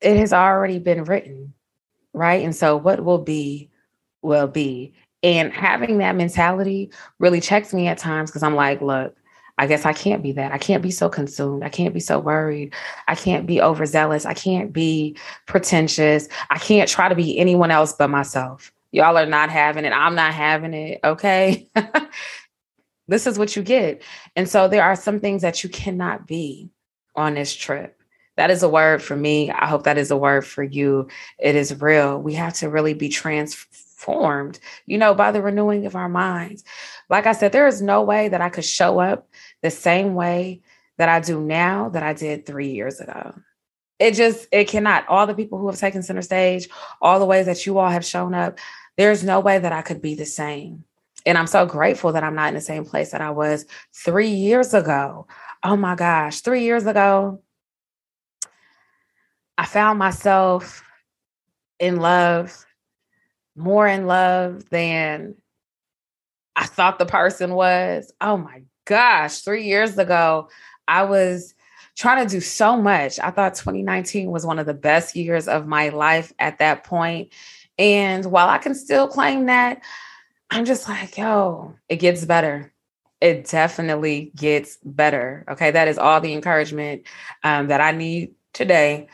it 0.00 0.16
has 0.16 0.32
already 0.32 0.78
been 0.78 1.04
written, 1.04 1.52
right? 2.12 2.44
And 2.44 2.54
so 2.54 2.76
what 2.76 3.04
will 3.04 3.18
be, 3.18 3.69
will 4.22 4.48
be. 4.48 4.92
And 5.22 5.52
having 5.52 5.98
that 5.98 6.16
mentality 6.16 6.90
really 7.18 7.40
checks 7.40 7.74
me 7.74 7.88
at 7.88 7.98
times 7.98 8.30
because 8.30 8.42
I'm 8.42 8.54
like, 8.54 8.80
look, 8.80 9.14
I 9.58 9.66
guess 9.66 9.84
I 9.84 9.92
can't 9.92 10.22
be 10.22 10.32
that. 10.32 10.52
I 10.52 10.58
can't 10.58 10.82
be 10.82 10.90
so 10.90 11.10
consumed. 11.10 11.62
I 11.62 11.68
can't 11.68 11.92
be 11.92 12.00
so 12.00 12.18
worried. 12.18 12.74
I 13.08 13.14
can't 13.14 13.46
be 13.46 13.60
overzealous. 13.60 14.24
I 14.24 14.32
can't 14.32 14.72
be 14.72 15.16
pretentious. 15.46 16.28
I 16.48 16.58
can't 16.58 16.88
try 16.88 17.10
to 17.10 17.14
be 17.14 17.38
anyone 17.38 17.70
else 17.70 17.92
but 17.92 18.08
myself. 18.08 18.72
Y'all 18.92 19.18
are 19.18 19.26
not 19.26 19.50
having 19.50 19.84
it. 19.84 19.92
I'm 19.92 20.14
not 20.14 20.32
having 20.32 20.72
it. 20.72 21.00
Okay. 21.04 21.68
this 23.08 23.26
is 23.26 23.38
what 23.38 23.54
you 23.54 23.62
get. 23.62 24.02
And 24.34 24.48
so 24.48 24.66
there 24.66 24.82
are 24.82 24.96
some 24.96 25.20
things 25.20 25.42
that 25.42 25.62
you 25.62 25.68
cannot 25.68 26.26
be 26.26 26.70
on 27.14 27.34
this 27.34 27.54
trip. 27.54 28.00
That 28.36 28.50
is 28.50 28.62
a 28.62 28.68
word 28.68 29.02
for 29.02 29.14
me. 29.14 29.50
I 29.50 29.66
hope 29.66 29.82
that 29.84 29.98
is 29.98 30.10
a 30.10 30.16
word 30.16 30.46
for 30.46 30.62
you. 30.62 31.08
It 31.38 31.54
is 31.54 31.78
real. 31.82 32.18
We 32.18 32.32
have 32.34 32.54
to 32.54 32.70
really 32.70 32.94
be 32.94 33.10
transformed, 34.00 34.58
you 34.86 34.98
know, 34.98 35.14
by 35.14 35.32
the 35.32 35.42
renewing 35.42 35.86
of 35.86 35.94
our 35.94 36.08
minds. 36.08 36.64
Like 37.08 37.26
I 37.26 37.32
said, 37.32 37.52
there 37.52 37.66
is 37.66 37.82
no 37.82 38.02
way 38.02 38.28
that 38.28 38.40
I 38.40 38.48
could 38.48 38.64
show 38.64 39.00
up 39.00 39.28
the 39.62 39.70
same 39.70 40.14
way 40.14 40.60
that 40.98 41.08
I 41.08 41.20
do 41.20 41.40
now 41.40 41.88
that 41.90 42.02
I 42.02 42.12
did 42.12 42.46
three 42.46 42.72
years 42.72 43.00
ago. 43.00 43.34
It 43.98 44.14
just, 44.14 44.48
it 44.50 44.68
cannot. 44.68 45.06
All 45.08 45.26
the 45.26 45.34
people 45.34 45.58
who 45.58 45.66
have 45.66 45.78
taken 45.78 46.02
center 46.02 46.22
stage, 46.22 46.68
all 47.02 47.18
the 47.18 47.26
ways 47.26 47.46
that 47.46 47.66
you 47.66 47.78
all 47.78 47.90
have 47.90 48.04
shown 48.04 48.34
up, 48.34 48.58
there's 48.96 49.22
no 49.22 49.40
way 49.40 49.58
that 49.58 49.72
I 49.72 49.82
could 49.82 50.00
be 50.00 50.14
the 50.14 50.26
same. 50.26 50.84
And 51.26 51.36
I'm 51.36 51.46
so 51.46 51.66
grateful 51.66 52.12
that 52.12 52.24
I'm 52.24 52.34
not 52.34 52.48
in 52.48 52.54
the 52.54 52.60
same 52.62 52.84
place 52.84 53.10
that 53.10 53.20
I 53.20 53.30
was 53.30 53.66
three 53.94 54.30
years 54.30 54.72
ago. 54.72 55.26
Oh 55.62 55.76
my 55.76 55.94
gosh, 55.94 56.40
three 56.40 56.62
years 56.62 56.86
ago, 56.86 57.42
I 59.58 59.66
found 59.66 59.98
myself 59.98 60.82
in 61.78 61.96
love, 61.96 62.64
more 63.56 63.86
in 63.86 64.06
love 64.06 64.68
than 64.70 65.34
I 66.56 66.66
thought 66.66 66.98
the 66.98 67.06
person 67.06 67.54
was. 67.54 68.12
Oh 68.20 68.36
my 68.36 68.62
gosh, 68.84 69.40
three 69.40 69.64
years 69.64 69.96
ago, 69.98 70.48
I 70.86 71.04
was 71.04 71.54
trying 71.96 72.26
to 72.26 72.30
do 72.30 72.40
so 72.40 72.76
much. 72.76 73.18
I 73.20 73.30
thought 73.30 73.54
2019 73.54 74.30
was 74.30 74.46
one 74.46 74.58
of 74.58 74.66
the 74.66 74.74
best 74.74 75.16
years 75.16 75.48
of 75.48 75.66
my 75.66 75.90
life 75.90 76.32
at 76.38 76.58
that 76.58 76.84
point. 76.84 77.32
And 77.78 78.24
while 78.26 78.48
I 78.48 78.58
can 78.58 78.74
still 78.74 79.08
claim 79.08 79.46
that, 79.46 79.82
I'm 80.50 80.64
just 80.64 80.88
like, 80.88 81.16
yo, 81.16 81.76
it 81.88 81.96
gets 81.96 82.24
better. 82.24 82.72
It 83.20 83.46
definitely 83.48 84.32
gets 84.34 84.78
better. 84.84 85.44
Okay. 85.48 85.70
That 85.70 85.88
is 85.88 85.98
all 85.98 86.20
the 86.20 86.32
encouragement 86.32 87.02
um, 87.44 87.68
that 87.68 87.80
I 87.80 87.92
need 87.92 88.34
today. 88.52 89.08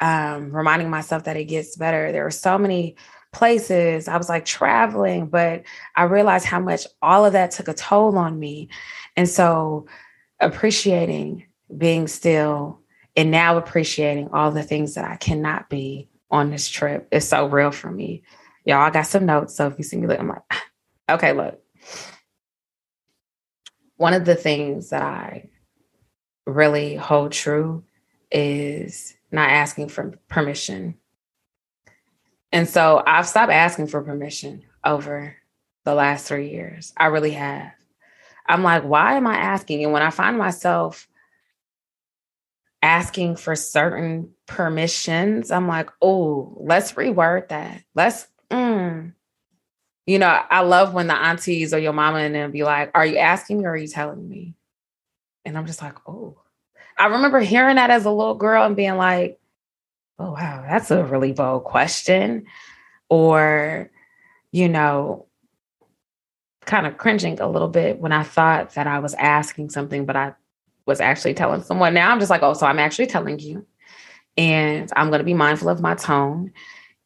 Um, 0.00 0.54
reminding 0.54 0.90
myself 0.90 1.24
that 1.24 1.36
it 1.36 1.44
gets 1.44 1.76
better. 1.76 2.10
There 2.10 2.26
are 2.26 2.30
so 2.32 2.58
many 2.58 2.96
places. 3.32 4.08
I 4.08 4.16
was 4.16 4.28
like 4.28 4.44
traveling, 4.44 5.26
but 5.26 5.62
I 5.96 6.04
realized 6.04 6.44
how 6.44 6.60
much 6.60 6.86
all 7.00 7.24
of 7.24 7.32
that 7.32 7.50
took 7.50 7.68
a 7.68 7.74
toll 7.74 8.16
on 8.18 8.38
me. 8.38 8.68
And 9.16 9.28
so 9.28 9.86
appreciating 10.40 11.46
being 11.76 12.06
still 12.06 12.80
and 13.16 13.30
now 13.30 13.56
appreciating 13.56 14.30
all 14.32 14.50
the 14.50 14.62
things 14.62 14.94
that 14.94 15.04
I 15.04 15.16
cannot 15.16 15.68
be 15.68 16.08
on 16.30 16.50
this 16.50 16.68
trip 16.68 17.08
is 17.10 17.28
so 17.28 17.46
real 17.46 17.70
for 17.70 17.90
me. 17.90 18.22
Y'all, 18.64 18.78
I 18.78 18.90
got 18.90 19.06
some 19.06 19.26
notes. 19.26 19.54
So 19.54 19.66
if 19.66 19.78
you 19.78 19.84
see 19.84 19.96
me 19.96 20.06
look, 20.06 20.18
I'm 20.18 20.28
like, 20.28 20.42
ah, 20.50 20.64
okay, 21.10 21.32
look. 21.32 21.60
One 23.96 24.14
of 24.14 24.24
the 24.24 24.34
things 24.34 24.90
that 24.90 25.02
I 25.02 25.50
really 26.46 26.96
hold 26.96 27.32
true 27.32 27.84
is 28.30 29.14
not 29.30 29.50
asking 29.50 29.88
for 29.88 30.18
permission 30.28 30.96
and 32.52 32.68
so 32.68 33.02
I've 33.06 33.26
stopped 33.26 33.50
asking 33.50 33.86
for 33.86 34.02
permission 34.02 34.62
over 34.84 35.36
the 35.84 35.94
last 35.94 36.26
three 36.26 36.50
years. 36.50 36.92
I 36.96 37.06
really 37.06 37.32
have. 37.32 37.72
I'm 38.46 38.62
like, 38.62 38.84
why 38.84 39.16
am 39.16 39.26
I 39.26 39.36
asking? 39.36 39.82
And 39.84 39.92
when 39.92 40.02
I 40.02 40.10
find 40.10 40.36
myself 40.36 41.08
asking 42.82 43.36
for 43.36 43.54
certain 43.56 44.30
permissions, 44.46 45.50
I'm 45.50 45.68
like, 45.68 45.88
oh, 46.02 46.56
let's 46.60 46.92
reword 46.92 47.48
that. 47.48 47.82
Let's, 47.94 48.26
mm. 48.50 49.12
you 50.06 50.18
know, 50.18 50.42
I 50.50 50.60
love 50.60 50.92
when 50.92 51.06
the 51.06 51.14
aunties 51.14 51.72
or 51.72 51.78
your 51.78 51.92
mama 51.92 52.18
and 52.18 52.34
them 52.34 52.50
be 52.50 52.64
like, 52.64 52.90
are 52.94 53.06
you 53.06 53.18
asking 53.18 53.58
me 53.58 53.64
or 53.64 53.70
are 53.70 53.76
you 53.76 53.88
telling 53.88 54.28
me? 54.28 54.54
And 55.44 55.56
I'm 55.56 55.66
just 55.66 55.80
like, 55.80 55.96
oh. 56.06 56.38
I 56.98 57.06
remember 57.06 57.40
hearing 57.40 57.76
that 57.76 57.90
as 57.90 58.04
a 58.04 58.10
little 58.10 58.34
girl 58.34 58.66
and 58.66 58.76
being 58.76 58.96
like, 58.96 59.40
oh, 60.22 60.32
wow, 60.32 60.64
that's 60.68 60.90
a 60.90 61.04
really 61.04 61.32
bold 61.32 61.64
question. 61.64 62.46
Or, 63.08 63.90
you 64.52 64.68
know, 64.68 65.26
kind 66.64 66.86
of 66.86 66.96
cringing 66.96 67.40
a 67.40 67.48
little 67.48 67.68
bit 67.68 67.98
when 67.98 68.12
I 68.12 68.22
thought 68.22 68.74
that 68.74 68.86
I 68.86 69.00
was 69.00 69.14
asking 69.14 69.70
something, 69.70 70.06
but 70.06 70.16
I 70.16 70.34
was 70.86 71.00
actually 71.00 71.34
telling 71.34 71.62
someone. 71.62 71.92
Now 71.94 72.12
I'm 72.12 72.20
just 72.20 72.30
like, 72.30 72.42
oh, 72.42 72.54
so 72.54 72.66
I'm 72.66 72.78
actually 72.78 73.08
telling 73.08 73.38
you. 73.40 73.66
And 74.36 74.90
I'm 74.94 75.08
going 75.08 75.18
to 75.18 75.24
be 75.24 75.34
mindful 75.34 75.68
of 75.68 75.80
my 75.80 75.94
tone. 75.94 76.52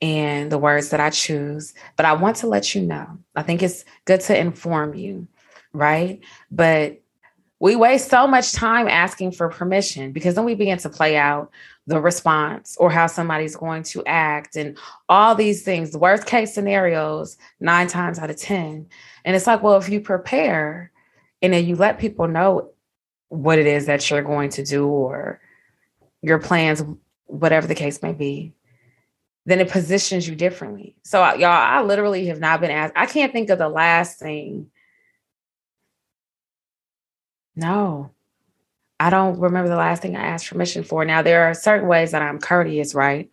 and 0.00 0.52
the 0.52 0.58
words 0.58 0.90
that 0.90 1.00
I 1.00 1.10
choose. 1.10 1.74
But 1.96 2.06
I 2.06 2.12
want 2.12 2.36
to 2.38 2.46
let 2.46 2.74
you 2.74 2.82
know, 2.82 3.18
I 3.34 3.42
think 3.42 3.62
it's 3.62 3.84
good 4.04 4.20
to 4.22 4.38
inform 4.38 4.94
you, 4.94 5.26
right? 5.72 6.20
But 6.50 7.00
we 7.58 7.74
waste 7.74 8.10
so 8.10 8.26
much 8.26 8.52
time 8.52 8.86
asking 8.86 9.32
for 9.32 9.48
permission 9.48 10.12
because 10.12 10.34
then 10.34 10.44
we 10.44 10.54
begin 10.54 10.78
to 10.78 10.90
play 10.90 11.16
out 11.16 11.50
the 11.86 12.00
response 12.00 12.76
or 12.78 12.90
how 12.90 13.06
somebody's 13.06 13.56
going 13.56 13.82
to 13.82 14.04
act 14.04 14.56
and 14.56 14.76
all 15.08 15.34
these 15.34 15.62
things, 15.62 15.90
the 15.90 15.98
worst 15.98 16.26
case 16.26 16.52
scenarios, 16.52 17.38
nine 17.60 17.86
times 17.86 18.18
out 18.18 18.28
of 18.28 18.36
10. 18.36 18.86
And 19.24 19.36
it's 19.36 19.46
like, 19.46 19.62
well, 19.62 19.76
if 19.76 19.88
you 19.88 20.00
prepare 20.00 20.90
and 21.40 21.52
then 21.52 21.64
you 21.64 21.76
let 21.76 21.98
people 21.98 22.28
know 22.28 22.70
what 23.28 23.58
it 23.58 23.66
is 23.66 23.86
that 23.86 24.08
you're 24.10 24.22
going 24.22 24.50
to 24.50 24.62
do 24.62 24.86
or 24.86 25.40
your 26.22 26.38
plans, 26.38 26.82
whatever 27.26 27.66
the 27.66 27.74
case 27.74 28.02
may 28.02 28.12
be, 28.12 28.52
then 29.46 29.60
it 29.60 29.70
positions 29.70 30.28
you 30.28 30.34
differently. 30.34 30.96
So, 31.04 31.20
y'all, 31.34 31.44
I 31.46 31.80
literally 31.82 32.26
have 32.26 32.40
not 32.40 32.60
been 32.60 32.70
asked. 32.70 32.94
I 32.96 33.06
can't 33.06 33.32
think 33.32 33.48
of 33.48 33.58
the 33.58 33.68
last 33.68 34.18
thing. 34.18 34.70
No, 37.56 38.10
I 39.00 39.10
don't 39.10 39.38
remember 39.38 39.68
the 39.68 39.76
last 39.76 40.02
thing 40.02 40.16
I 40.16 40.24
asked 40.26 40.48
permission 40.48 40.84
for. 40.84 41.04
Now, 41.04 41.22
there 41.22 41.44
are 41.44 41.54
certain 41.54 41.88
ways 41.88 42.12
that 42.12 42.22
I'm 42.22 42.38
courteous, 42.38 42.94
right? 42.94 43.30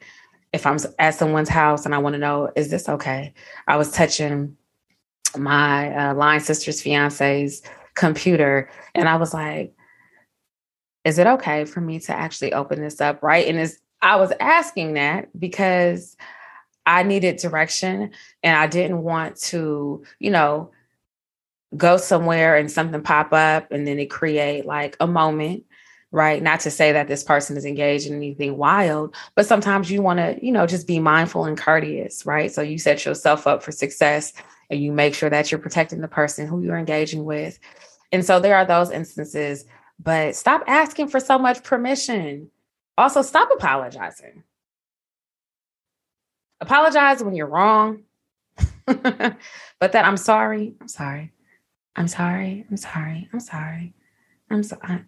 If 0.51 0.65
I'm 0.65 0.77
at 0.99 1.15
someone's 1.15 1.49
house 1.49 1.85
and 1.85 1.95
I 1.95 1.97
want 1.97 2.13
to 2.13 2.19
know, 2.19 2.51
is 2.55 2.69
this 2.69 2.87
okay? 2.87 3.33
I 3.67 3.77
was 3.77 3.91
touching 3.91 4.57
my 5.37 5.95
uh, 5.95 6.13
line 6.13 6.39
sister's 6.39 6.81
fiance's 6.81 7.61
computer 7.95 8.69
and 8.93 9.09
I 9.09 9.15
was 9.15 9.33
like, 9.33 9.73
is 11.03 11.17
it 11.17 11.27
okay 11.27 11.65
for 11.65 11.81
me 11.81 11.99
to 12.01 12.13
actually 12.13 12.53
open 12.53 12.81
this 12.81 13.01
up? 13.01 13.21
Right. 13.23 13.47
And 13.47 13.57
it's, 13.57 13.77
I 14.01 14.17
was 14.17 14.31
asking 14.39 14.93
that 14.93 15.37
because 15.37 16.15
I 16.85 17.03
needed 17.03 17.37
direction 17.37 18.11
and 18.43 18.57
I 18.57 18.67
didn't 18.67 19.01
want 19.01 19.37
to, 19.37 20.03
you 20.19 20.29
know, 20.29 20.71
go 21.77 21.97
somewhere 21.97 22.55
and 22.55 22.71
something 22.71 23.01
pop 23.01 23.33
up 23.33 23.71
and 23.71 23.87
then 23.87 23.99
it 23.99 24.07
create 24.07 24.65
like 24.65 24.95
a 24.99 25.07
moment 25.07 25.63
right? 26.11 26.43
Not 26.43 26.59
to 26.59 26.69
say 26.69 26.91
that 26.91 27.07
this 27.07 27.23
person 27.23 27.57
is 27.57 27.65
engaged 27.65 28.05
in 28.05 28.15
anything 28.15 28.57
wild 28.57 29.15
but 29.35 29.45
sometimes 29.45 29.89
you 29.89 30.01
want 30.01 30.19
to 30.19 30.37
you 30.45 30.51
know 30.51 30.67
just 30.67 30.87
be 30.87 30.99
mindful 30.99 31.45
and 31.45 31.57
courteous 31.57 32.25
right? 32.25 32.51
So 32.51 32.61
you 32.61 32.77
set 32.77 33.05
yourself 33.05 33.47
up 33.47 33.63
for 33.63 33.71
success 33.71 34.33
and 34.69 34.81
you 34.81 34.91
make 34.91 35.15
sure 35.15 35.29
that 35.29 35.51
you're 35.51 35.59
protecting 35.59 36.01
the 36.01 36.07
person 36.07 36.47
who 36.47 36.61
you're 36.61 36.77
engaging 36.77 37.25
with. 37.25 37.59
And 38.11 38.23
so 38.23 38.39
there 38.39 38.55
are 38.55 38.65
those 38.65 38.91
instances 38.91 39.65
but 39.99 40.35
stop 40.35 40.63
asking 40.67 41.07
for 41.07 41.19
so 41.19 41.37
much 41.39 41.63
permission. 41.63 42.49
Also 42.97 43.21
stop 43.21 43.49
apologizing. 43.51 44.43
Apologize 46.61 47.23
when 47.23 47.35
you're 47.35 47.47
wrong. 47.47 48.03
But 49.83 49.91
that 49.91 50.05
i'm 50.05 50.15
sorry 50.15 50.75
i'm 50.79 50.87
sorry 50.87 51.33
I'm 51.95 52.07
sorry. 52.07 52.65
I'm 52.69 52.77
sorry. 52.77 53.29
I'm 53.33 53.39
sorry. 53.39 53.93
I'm 54.49 54.63
sorry. 54.63 55.05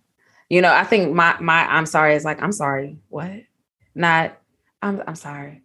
You 0.50 0.62
know, 0.62 0.74
I 0.74 0.84
think 0.84 1.14
my 1.14 1.38
my 1.40 1.66
I'm 1.66 1.86
sorry 1.86 2.16
is 2.16 2.26
like 2.26 2.42
I'm 2.42 2.52
sorry. 2.52 3.00
What? 3.10 3.44
Not 3.96 4.38
I'm 4.82 5.02
I'm 5.08 5.16
sorry. 5.16 5.64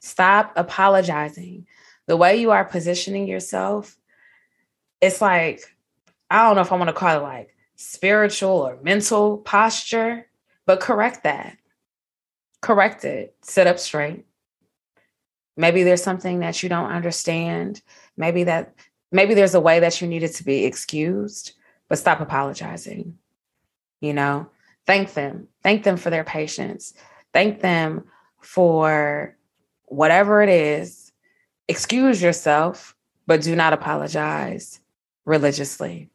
Stop 0.00 0.52
apologizing. 0.56 1.66
The 2.06 2.16
way 2.16 2.36
you 2.36 2.50
are 2.50 2.64
positioning 2.64 3.28
yourself, 3.28 3.96
it's 5.00 5.20
like 5.20 5.60
I 6.30 6.42
don't 6.42 6.56
know 6.56 6.62
if 6.62 6.72
I 6.72 6.76
want 6.76 6.88
to 6.88 6.94
call 6.94 7.18
it 7.18 7.22
like 7.22 7.54
spiritual 7.76 8.50
or 8.50 8.78
mental 8.82 9.38
posture, 9.38 10.26
but 10.66 10.80
correct 10.80 11.24
that. 11.24 11.58
Correct 12.62 13.04
it. 13.04 13.34
Sit 13.42 13.66
up 13.66 13.78
straight. 13.78 14.24
Maybe 15.56 15.82
there's 15.82 16.02
something 16.02 16.40
that 16.40 16.62
you 16.62 16.68
don't 16.68 16.90
understand. 16.90 17.82
Maybe 18.16 18.44
that 18.44 18.74
maybe 19.12 19.34
there's 19.34 19.54
a 19.54 19.60
way 19.60 19.80
that 19.80 20.00
you 20.00 20.08
needed 20.08 20.34
to 20.34 20.44
be 20.44 20.64
excused, 20.64 21.52
but 21.88 21.98
stop 21.98 22.20
apologizing. 22.20 23.18
You 24.00 24.14
know, 24.14 24.48
thank 24.86 25.14
them. 25.14 25.48
Thank 25.62 25.84
them 25.84 25.96
for 25.96 26.10
their 26.10 26.24
patience. 26.24 26.94
Thank 27.32 27.60
them 27.60 28.04
for 28.40 29.36
whatever 29.84 30.42
it 30.42 30.48
is. 30.48 31.12
Excuse 31.68 32.20
yourself, 32.20 32.96
but 33.26 33.42
do 33.42 33.54
not 33.54 33.72
apologize 33.72 34.80
religiously. 35.24 36.10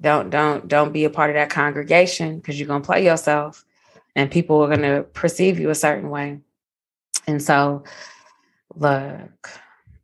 Don't 0.00 0.30
don't 0.30 0.66
don't 0.66 0.92
be 0.92 1.04
a 1.04 1.10
part 1.10 1.30
of 1.30 1.34
that 1.34 1.50
congregation 1.50 2.38
because 2.38 2.58
you're 2.58 2.66
to 2.82 2.86
play 2.86 3.04
yourself 3.04 3.64
and 4.16 4.30
people 4.30 4.62
are 4.64 4.68
to 4.82 5.04
perceive 5.12 5.58
you 5.60 5.70
a 5.70 5.74
certain 5.74 6.10
way. 6.10 6.40
And 7.26 7.40
so 7.40 7.84
look, 8.74 9.50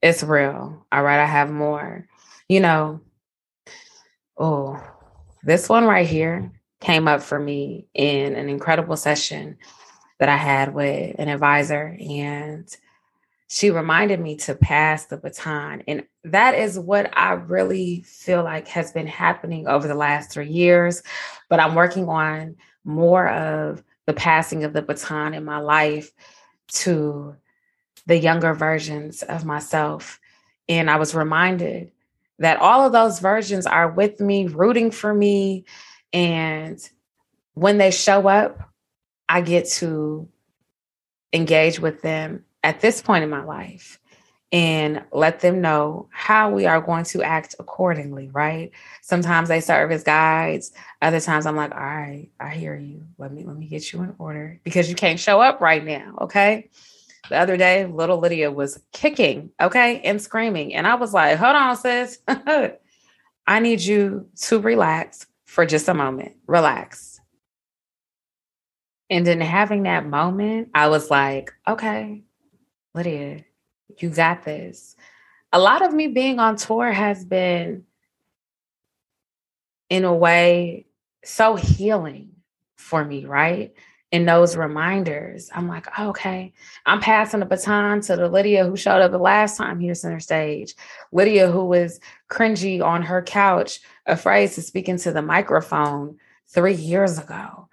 it's 0.00 0.22
real. 0.22 0.86
All 0.92 1.02
right, 1.02 1.20
I 1.20 1.26
have 1.26 1.50
more 1.50 2.06
you 2.50 2.58
know, 2.58 3.00
oh, 4.36 4.76
this 5.44 5.68
one 5.68 5.84
right 5.84 6.04
here 6.06 6.50
came 6.80 7.06
up 7.06 7.22
for 7.22 7.38
me 7.38 7.86
in 7.94 8.34
an 8.34 8.48
incredible 8.48 8.96
session 8.96 9.56
that 10.18 10.28
I 10.28 10.36
had 10.36 10.74
with 10.74 11.14
an 11.16 11.28
advisor. 11.28 11.96
And 12.00 12.68
she 13.46 13.70
reminded 13.70 14.18
me 14.18 14.34
to 14.38 14.56
pass 14.56 15.06
the 15.06 15.16
baton. 15.16 15.84
And 15.86 16.04
that 16.24 16.56
is 16.56 16.76
what 16.76 17.16
I 17.16 17.34
really 17.34 18.02
feel 18.02 18.42
like 18.42 18.66
has 18.66 18.90
been 18.90 19.06
happening 19.06 19.68
over 19.68 19.86
the 19.86 19.94
last 19.94 20.32
three 20.32 20.48
years. 20.48 21.04
But 21.48 21.60
I'm 21.60 21.76
working 21.76 22.08
on 22.08 22.56
more 22.82 23.28
of 23.28 23.84
the 24.06 24.12
passing 24.12 24.64
of 24.64 24.72
the 24.72 24.82
baton 24.82 25.34
in 25.34 25.44
my 25.44 25.58
life 25.58 26.10
to 26.72 27.36
the 28.06 28.18
younger 28.18 28.54
versions 28.54 29.22
of 29.22 29.44
myself. 29.44 30.18
And 30.68 30.90
I 30.90 30.96
was 30.96 31.14
reminded 31.14 31.92
that 32.40 32.58
all 32.58 32.84
of 32.84 32.92
those 32.92 33.20
versions 33.20 33.66
are 33.66 33.90
with 33.90 34.18
me, 34.18 34.46
rooting 34.46 34.90
for 34.90 35.14
me. 35.14 35.64
And 36.12 36.78
when 37.54 37.78
they 37.78 37.90
show 37.90 38.26
up, 38.28 38.58
I 39.28 39.42
get 39.42 39.68
to 39.74 40.28
engage 41.32 41.78
with 41.78 42.02
them 42.02 42.44
at 42.64 42.80
this 42.80 43.00
point 43.00 43.24
in 43.24 43.30
my 43.30 43.44
life 43.44 44.00
and 44.52 45.04
let 45.12 45.40
them 45.40 45.60
know 45.60 46.08
how 46.10 46.50
we 46.50 46.66
are 46.66 46.80
going 46.80 47.04
to 47.04 47.22
act 47.22 47.54
accordingly, 47.60 48.28
right? 48.32 48.72
Sometimes 49.00 49.48
they 49.48 49.60
serve 49.60 49.92
as 49.92 50.02
guides. 50.02 50.72
Other 51.00 51.20
times 51.20 51.46
I'm 51.46 51.54
like, 51.54 51.72
all 51.72 51.78
right, 51.78 52.30
I 52.40 52.48
hear 52.48 52.74
you. 52.74 53.04
Let 53.16 53.32
me 53.32 53.44
let 53.44 53.56
me 53.56 53.66
get 53.66 53.92
you 53.92 54.02
in 54.02 54.14
order 54.18 54.60
because 54.64 54.88
you 54.88 54.96
can't 54.96 55.20
show 55.20 55.40
up 55.40 55.60
right 55.60 55.84
now, 55.84 56.18
okay? 56.22 56.70
The 57.30 57.38
other 57.38 57.56
day, 57.56 57.86
little 57.86 58.18
Lydia 58.18 58.50
was 58.50 58.82
kicking, 58.92 59.50
okay, 59.60 60.00
and 60.02 60.20
screaming. 60.20 60.74
And 60.74 60.86
I 60.86 60.96
was 60.96 61.14
like, 61.14 61.38
hold 61.38 61.56
on, 61.56 61.76
sis. 61.76 62.18
I 63.46 63.60
need 63.60 63.80
you 63.80 64.28
to 64.42 64.60
relax 64.60 65.26
for 65.46 65.64
just 65.64 65.88
a 65.88 65.94
moment. 65.94 66.36
Relax. 66.46 67.20
And 69.08 69.26
in 69.26 69.40
having 69.40 69.84
that 69.84 70.06
moment, 70.06 70.70
I 70.74 70.88
was 70.88 71.08
like, 71.10 71.52
okay, 71.66 72.22
Lydia, 72.94 73.44
you 73.98 74.10
got 74.10 74.44
this. 74.44 74.96
A 75.52 75.58
lot 75.58 75.82
of 75.82 75.94
me 75.94 76.08
being 76.08 76.40
on 76.40 76.56
tour 76.56 76.90
has 76.92 77.24
been, 77.24 77.84
in 79.88 80.04
a 80.04 80.14
way, 80.14 80.86
so 81.24 81.56
healing 81.56 82.30
for 82.76 83.04
me, 83.04 83.24
right? 83.24 83.74
In 84.12 84.26
those 84.26 84.56
reminders, 84.56 85.50
I'm 85.54 85.68
like, 85.68 85.86
okay, 85.98 86.52
I'm 86.84 87.00
passing 87.00 87.40
the 87.40 87.46
baton 87.46 88.00
to 88.02 88.16
the 88.16 88.28
Lydia 88.28 88.64
who 88.64 88.76
showed 88.76 89.00
up 89.00 89.12
the 89.12 89.18
last 89.18 89.56
time 89.56 89.78
here 89.78 89.94
center 89.94 90.18
stage. 90.18 90.74
Lydia 91.12 91.50
who 91.50 91.64
was 91.64 92.00
cringy 92.28 92.82
on 92.82 93.02
her 93.02 93.22
couch, 93.22 93.80
afraid 94.06 94.50
to 94.52 94.62
speak 94.62 94.88
into 94.88 95.12
the 95.12 95.22
microphone 95.22 96.18
three 96.48 96.74
years 96.74 97.18
ago. 97.18 97.68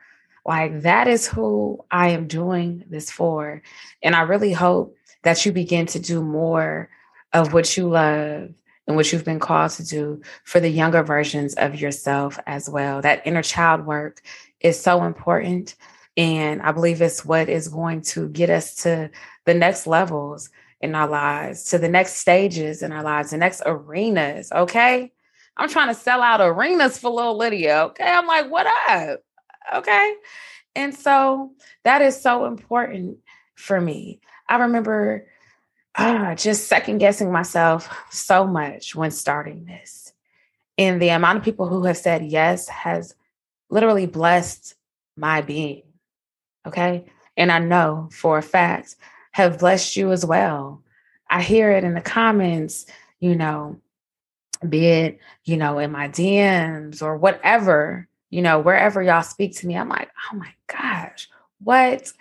Like 0.45 0.81
that 0.81 1.07
is 1.07 1.27
who 1.27 1.83
I 1.89 2.09
am 2.09 2.27
doing 2.27 2.83
this 2.87 3.09
for. 3.09 3.63
And 4.03 4.15
I 4.15 4.21
really 4.21 4.53
hope 4.53 4.95
that 5.23 5.43
you 5.45 5.51
begin 5.51 5.87
to 5.87 5.99
do 5.99 6.21
more 6.21 6.89
of 7.33 7.51
what 7.51 7.75
you 7.75 7.89
love 7.89 8.51
and 8.85 8.95
what 8.95 9.11
you've 9.11 9.25
been 9.25 9.39
called 9.39 9.71
to 9.71 9.85
do 9.85 10.21
for 10.43 10.59
the 10.59 10.69
younger 10.69 11.03
versions 11.03 11.55
of 11.55 11.81
yourself 11.81 12.39
as 12.45 12.69
well. 12.69 13.01
That 13.01 13.25
inner 13.25 13.43
child 13.43 13.85
work 13.85 14.21
is 14.61 14.79
so 14.79 15.03
important 15.03 15.75
and 16.17 16.63
I 16.63 16.71
believe 16.71 17.01
it's 17.01 17.23
what 17.23 17.47
is 17.47 17.67
going 17.67 18.01
to 18.01 18.27
get 18.29 18.49
us 18.49 18.73
to 18.83 19.11
the 19.45 19.53
next 19.53 19.85
levels 19.85 20.49
in 20.81 20.95
our 20.95 21.07
lives, 21.07 21.65
to 21.65 21.77
the 21.77 21.87
next 21.87 22.13
stages 22.13 22.81
in 22.81 22.91
our 22.91 23.03
lives, 23.03 23.29
the 23.29 23.37
next 23.37 23.61
arenas. 23.65 24.51
Okay. 24.51 25.11
I'm 25.55 25.69
trying 25.69 25.87
to 25.87 25.93
sell 25.93 26.21
out 26.21 26.41
arenas 26.41 26.97
for 26.97 27.11
little 27.11 27.37
Lydia. 27.37 27.85
Okay. 27.85 28.09
I'm 28.09 28.27
like, 28.27 28.49
what 28.49 28.67
up? 28.89 29.19
Okay. 29.75 30.15
And 30.75 30.93
so 30.93 31.51
that 31.83 32.01
is 32.01 32.19
so 32.19 32.45
important 32.45 33.17
for 33.55 33.79
me. 33.79 34.19
I 34.49 34.57
remember 34.57 35.27
uh, 35.95 36.35
just 36.35 36.67
second 36.67 36.99
guessing 36.99 37.31
myself 37.31 37.89
so 38.11 38.45
much 38.45 38.95
when 38.95 39.11
starting 39.11 39.65
this. 39.65 40.13
And 40.77 41.01
the 41.01 41.09
amount 41.09 41.39
of 41.39 41.43
people 41.43 41.67
who 41.67 41.85
have 41.85 41.97
said 41.97 42.23
yes 42.23 42.67
has 42.69 43.15
literally 43.69 44.05
blessed 44.05 44.75
my 45.15 45.41
being. 45.41 45.86
Okay. 46.67 47.05
And 47.37 47.51
I 47.51 47.59
know 47.59 48.09
for 48.11 48.37
a 48.37 48.41
fact 48.43 48.95
have 49.31 49.59
blessed 49.59 49.95
you 49.95 50.11
as 50.11 50.25
well. 50.25 50.81
I 51.29 51.41
hear 51.41 51.71
it 51.71 51.83
in 51.83 51.93
the 51.93 52.01
comments, 52.01 52.85
you 53.19 53.35
know, 53.35 53.79
be 54.67 54.87
it, 54.87 55.19
you 55.43 55.57
know, 55.57 55.79
in 55.79 55.91
my 55.91 56.09
DMs 56.09 57.01
or 57.01 57.17
whatever, 57.17 58.07
you 58.29 58.41
know, 58.41 58.59
wherever 58.59 59.01
y'all 59.01 59.21
speak 59.21 59.55
to 59.57 59.67
me, 59.67 59.77
I'm 59.77 59.89
like, 59.89 60.09
oh 60.31 60.35
my 60.35 60.51
gosh, 60.67 61.29
what? 61.63 62.11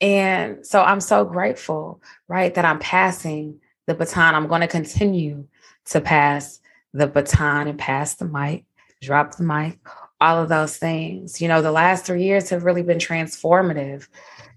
And 0.00 0.66
so 0.66 0.82
I'm 0.82 1.00
so 1.00 1.24
grateful, 1.24 2.00
right, 2.28 2.54
that 2.54 2.64
I'm 2.64 2.78
passing 2.78 3.60
the 3.86 3.94
baton. 3.94 4.34
I'm 4.34 4.48
going 4.48 4.62
to 4.62 4.66
continue 4.66 5.46
to 5.86 6.00
pass 6.00 6.60
the 6.92 7.06
baton 7.06 7.68
and 7.68 7.78
pass 7.78 8.14
the 8.14 8.24
mic, 8.24 8.64
drop 9.02 9.36
the 9.36 9.44
mic, 9.44 9.78
all 10.24 10.42
of 10.42 10.48
those 10.48 10.78
things. 10.78 11.42
You 11.42 11.48
know, 11.48 11.60
the 11.60 11.70
last 11.70 12.06
three 12.06 12.24
years 12.24 12.48
have 12.48 12.64
really 12.64 12.82
been 12.82 12.98
transformative 12.98 14.08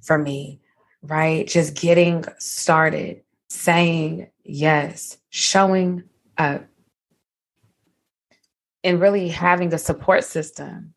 for 0.01 0.17
me, 0.17 0.61
right? 1.01 1.45
Just 1.45 1.75
getting 1.75 2.23
started, 2.37 3.21
saying 3.49 4.29
yes, 4.45 5.17
showing 5.29 6.03
up, 6.37 6.65
and 8.83 9.01
really 9.01 9.27
having 9.27 9.73
a 9.73 9.77
support 9.77 10.23
system. 10.23 10.93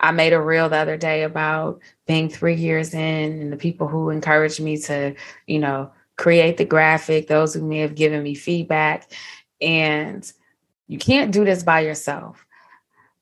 I 0.00 0.12
made 0.12 0.32
a 0.32 0.40
reel 0.40 0.70
the 0.70 0.76
other 0.76 0.96
day 0.96 1.22
about 1.22 1.82
being 2.06 2.30
three 2.30 2.54
years 2.54 2.94
in 2.94 3.40
and 3.40 3.52
the 3.52 3.56
people 3.58 3.86
who 3.86 4.08
encouraged 4.08 4.60
me 4.60 4.78
to, 4.78 5.14
you 5.46 5.58
know, 5.58 5.90
create 6.16 6.56
the 6.56 6.64
graphic, 6.64 7.26
those 7.28 7.52
who 7.52 7.62
may 7.62 7.78
have 7.78 7.94
given 7.94 8.22
me 8.22 8.34
feedback. 8.34 9.10
And 9.60 10.30
you 10.86 10.98
can't 10.98 11.32
do 11.32 11.44
this 11.44 11.62
by 11.62 11.80
yourself. 11.80 12.45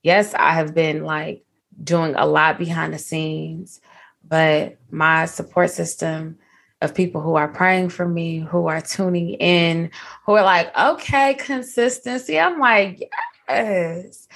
Yes, 0.05 0.35
I 0.35 0.53
have 0.53 0.75
been 0.75 1.03
like 1.03 1.45
doing 1.83 2.15
a 2.15 2.27
lot 2.27 2.59
behind 2.59 2.93
the 2.93 2.99
scenes, 2.99 3.81
but 4.23 4.77
my 4.91 5.25
support 5.25 5.71
system 5.71 6.39
of 6.83 6.95
people 6.95 7.23
who 7.23 7.37
are 7.37 7.49
praying 7.49 7.89
for 7.89 8.07
me, 8.07 8.41
who 8.41 8.67
are 8.67 8.83
tuning 8.83 9.31
in, 9.31 9.91
who 10.27 10.35
are 10.35 10.45
like, 10.45 10.77
okay, 10.79 11.35
consistency. 11.35 12.39
I'm 12.39 12.61
like, 12.61 13.11
yes. 13.49 14.29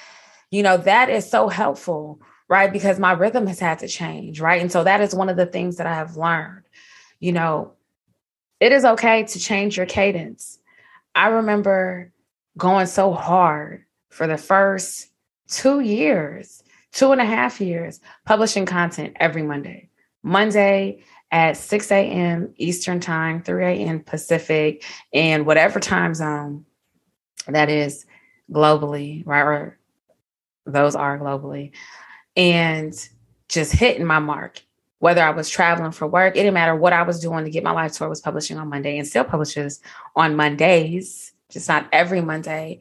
You 0.50 0.62
know, 0.62 0.78
that 0.78 1.10
is 1.10 1.28
so 1.28 1.48
helpful, 1.48 2.22
right? 2.48 2.72
Because 2.72 2.98
my 2.98 3.12
rhythm 3.12 3.46
has 3.46 3.60
had 3.60 3.80
to 3.80 3.88
change, 3.88 4.40
right? 4.40 4.62
And 4.62 4.72
so 4.72 4.84
that 4.84 5.02
is 5.02 5.14
one 5.14 5.28
of 5.28 5.36
the 5.36 5.44
things 5.44 5.76
that 5.76 5.86
I 5.86 5.94
have 5.94 6.16
learned. 6.16 6.64
You 7.20 7.32
know, 7.32 7.72
it 8.58 8.72
is 8.72 8.86
okay 8.86 9.24
to 9.24 9.38
change 9.38 9.76
your 9.76 9.84
cadence. 9.84 10.58
I 11.14 11.28
remember 11.28 12.10
going 12.56 12.86
so 12.86 13.12
hard 13.12 13.84
for 14.08 14.26
the 14.26 14.38
first 14.38 15.10
two 15.48 15.80
years, 15.80 16.62
two 16.92 17.12
and 17.12 17.20
a 17.20 17.24
half 17.24 17.60
years, 17.60 18.00
publishing 18.24 18.66
content 18.66 19.16
every 19.18 19.42
Monday. 19.42 19.88
Monday 20.22 21.02
at 21.30 21.56
6 21.56 21.90
a.m. 21.90 22.54
Eastern 22.56 23.00
Time, 23.00 23.42
3 23.42 23.64
a.m. 23.64 24.00
Pacific, 24.00 24.84
and 25.12 25.46
whatever 25.46 25.80
time 25.80 26.14
zone 26.14 26.64
that 27.46 27.68
is 27.68 28.06
globally, 28.50 29.26
right? 29.26 29.42
Or 29.42 29.78
those 30.66 30.94
are 30.94 31.18
globally. 31.18 31.72
And 32.36 32.94
just 33.48 33.72
hitting 33.72 34.06
my 34.06 34.18
mark. 34.18 34.62
Whether 35.00 35.22
I 35.22 35.30
was 35.30 35.48
traveling 35.48 35.92
for 35.92 36.08
work, 36.08 36.34
it 36.34 36.40
didn't 36.40 36.54
matter 36.54 36.74
what 36.74 36.92
I 36.92 37.02
was 37.02 37.20
doing 37.20 37.44
to 37.44 37.50
get 37.50 37.62
my 37.62 37.70
life 37.70 37.92
tour 37.92 38.08
was 38.08 38.20
publishing 38.20 38.58
on 38.58 38.68
Monday 38.68 38.98
and 38.98 39.06
still 39.06 39.22
publishes 39.22 39.80
on 40.16 40.34
Mondays, 40.34 41.32
just 41.50 41.68
not 41.68 41.88
every 41.92 42.20
Monday. 42.20 42.80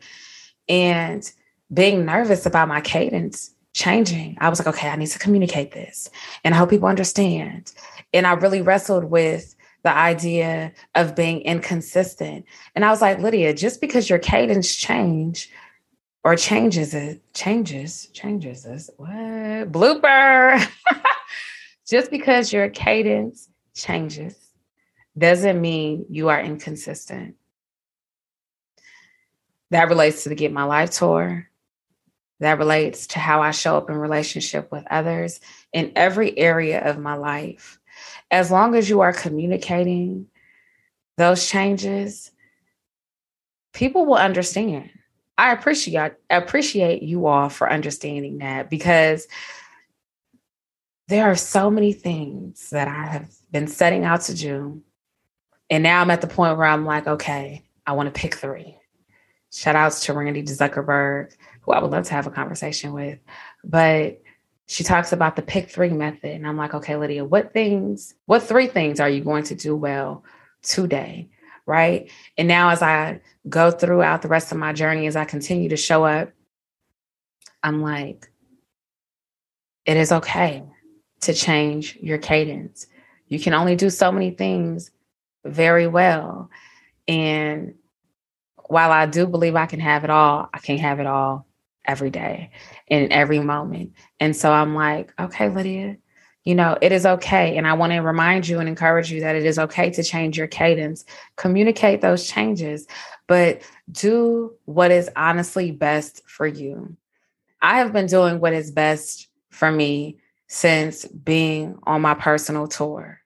And 0.67 1.31
being 1.73 2.05
nervous 2.05 2.45
about 2.45 2.67
my 2.67 2.81
cadence 2.81 3.51
changing. 3.73 4.37
I 4.39 4.49
was 4.49 4.59
like, 4.59 4.67
okay, 4.67 4.89
I 4.89 4.95
need 4.95 5.07
to 5.07 5.19
communicate 5.19 5.71
this 5.71 6.09
and 6.43 6.53
I 6.53 6.57
hope 6.57 6.69
people 6.69 6.87
understand. 6.87 7.71
And 8.13 8.25
I 8.25 8.33
really 8.33 8.61
wrestled 8.61 9.05
with 9.05 9.55
the 9.83 9.95
idea 9.95 10.73
of 10.95 11.15
being 11.15 11.41
inconsistent. 11.41 12.45
And 12.75 12.83
I 12.83 12.89
was 12.89 13.01
like, 13.01 13.19
Lydia, 13.19 13.53
just 13.53 13.79
because 13.79 14.09
your 14.09 14.19
cadence 14.19 14.75
change 14.75 15.49
or 16.23 16.35
changes 16.35 16.93
it, 16.93 17.21
changes, 17.33 18.07
changes 18.07 18.63
this, 18.63 18.89
what? 18.97 19.71
Blooper. 19.71 20.67
just 21.87 22.11
because 22.11 22.51
your 22.51 22.69
cadence 22.69 23.47
changes 23.75 24.35
doesn't 25.17 25.61
mean 25.61 26.05
you 26.09 26.29
are 26.29 26.41
inconsistent. 26.41 27.35
That 29.69 29.89
relates 29.89 30.23
to 30.23 30.29
the 30.29 30.35
Get 30.35 30.51
My 30.51 30.63
Life 30.63 30.91
tour. 30.91 31.46
That 32.39 32.59
relates 32.59 33.07
to 33.07 33.19
how 33.19 33.41
I 33.41 33.51
show 33.51 33.77
up 33.77 33.89
in 33.89 33.95
relationship 33.95 34.71
with 34.71 34.85
others 34.91 35.39
in 35.73 35.91
every 35.95 36.37
area 36.37 36.87
of 36.87 36.99
my 36.99 37.15
life 37.15 37.79
as 38.31 38.51
long 38.51 38.75
as 38.75 38.89
you 38.89 39.01
are 39.01 39.13
communicating 39.13 40.27
those 41.17 41.47
changes, 41.49 42.31
people 43.73 44.05
will 44.05 44.15
understand. 44.15 44.89
I 45.37 45.51
appreciate 45.51 46.13
appreciate 46.29 47.03
you 47.03 47.27
all 47.27 47.49
for 47.49 47.71
understanding 47.71 48.39
that 48.39 48.69
because 48.69 49.27
there 51.07 51.25
are 51.25 51.35
so 51.35 51.69
many 51.69 51.93
things 51.93 52.71
that 52.71 52.87
I 52.87 53.05
have 53.05 53.33
been 53.51 53.67
setting 53.67 54.03
out 54.03 54.21
to 54.21 54.33
do. 54.33 54.81
And 55.69 55.83
now 55.83 56.01
I'm 56.01 56.11
at 56.11 56.21
the 56.21 56.27
point 56.27 56.57
where 56.57 56.67
I'm 56.67 56.85
like, 56.85 57.07
okay, 57.07 57.63
I 57.85 57.93
want 57.93 58.13
to 58.13 58.19
pick 58.19 58.35
three. 58.35 58.77
Shout 59.51 59.75
outs 59.75 60.05
to 60.05 60.13
Randi 60.13 60.43
Zuckerberg, 60.43 61.33
who 61.67 61.73
I 61.73 61.81
would 61.81 61.91
love 61.91 62.05
to 62.05 62.13
have 62.13 62.25
a 62.25 62.31
conversation 62.31 62.93
with. 62.93 63.19
But 63.63 64.21
she 64.67 64.83
talks 64.83 65.11
about 65.11 65.35
the 65.35 65.41
pick 65.41 65.69
three 65.69 65.89
method. 65.89 66.31
And 66.31 66.47
I'm 66.47 66.57
like, 66.57 66.73
okay, 66.73 66.95
Lydia, 66.95 67.25
what 67.25 67.53
things, 67.53 68.15
what 68.25 68.41
three 68.41 68.67
things 68.67 68.99
are 68.99 69.09
you 69.09 69.21
going 69.21 69.43
to 69.43 69.55
do 69.55 69.75
well 69.75 70.23
today? 70.63 71.29
Right. 71.65 72.09
And 72.37 72.47
now, 72.47 72.69
as 72.69 72.81
I 72.81 73.19
go 73.49 73.71
throughout 73.71 74.21
the 74.21 74.29
rest 74.29 74.53
of 74.53 74.57
my 74.57 74.71
journey, 74.71 75.05
as 75.07 75.17
I 75.17 75.25
continue 75.25 75.67
to 75.67 75.77
show 75.77 76.05
up, 76.05 76.31
I'm 77.61 77.81
like, 77.81 78.31
it 79.85 79.97
is 79.97 80.13
okay 80.13 80.63
to 81.21 81.33
change 81.33 81.97
your 82.01 82.19
cadence. 82.19 82.87
You 83.27 83.39
can 83.41 83.53
only 83.53 83.75
do 83.75 83.89
so 83.89 84.13
many 84.13 84.31
things 84.31 84.91
very 85.43 85.87
well. 85.87 86.49
And 87.09 87.75
while 88.67 88.91
I 88.93 89.05
do 89.05 89.27
believe 89.27 89.57
I 89.57 89.65
can 89.65 89.81
have 89.81 90.05
it 90.05 90.09
all, 90.09 90.49
I 90.53 90.59
can't 90.59 90.79
have 90.79 91.01
it 91.01 91.07
all 91.07 91.46
every 91.87 92.09
day 92.09 92.51
in 92.87 93.11
every 93.11 93.39
moment. 93.39 93.93
And 94.19 94.35
so 94.35 94.51
I'm 94.51 94.75
like, 94.75 95.13
okay, 95.19 95.49
Lydia, 95.49 95.97
you 96.43 96.55
know, 96.55 96.77
it 96.81 96.91
is 96.91 97.05
okay. 97.05 97.57
And 97.57 97.67
I 97.67 97.73
want 97.73 97.93
to 97.93 97.99
remind 97.99 98.47
you 98.47 98.59
and 98.59 98.69
encourage 98.69 99.11
you 99.11 99.21
that 99.21 99.35
it 99.35 99.45
is 99.45 99.59
okay 99.59 99.89
to 99.91 100.03
change 100.03 100.37
your 100.37 100.47
cadence, 100.47 101.03
communicate 101.35 102.01
those 102.01 102.27
changes, 102.27 102.87
but 103.27 103.61
do 103.91 104.53
what 104.65 104.91
is 104.91 105.09
honestly 105.15 105.71
best 105.71 106.21
for 106.25 106.47
you. 106.47 106.95
I 107.61 107.79
have 107.79 107.91
been 107.91 108.05
doing 108.05 108.39
what 108.39 108.53
is 108.53 108.71
best 108.71 109.27
for 109.49 109.71
me 109.71 110.19
since 110.47 111.05
being 111.05 111.79
on 111.83 112.01
my 112.01 112.13
personal 112.13 112.67
tour. 112.67 113.19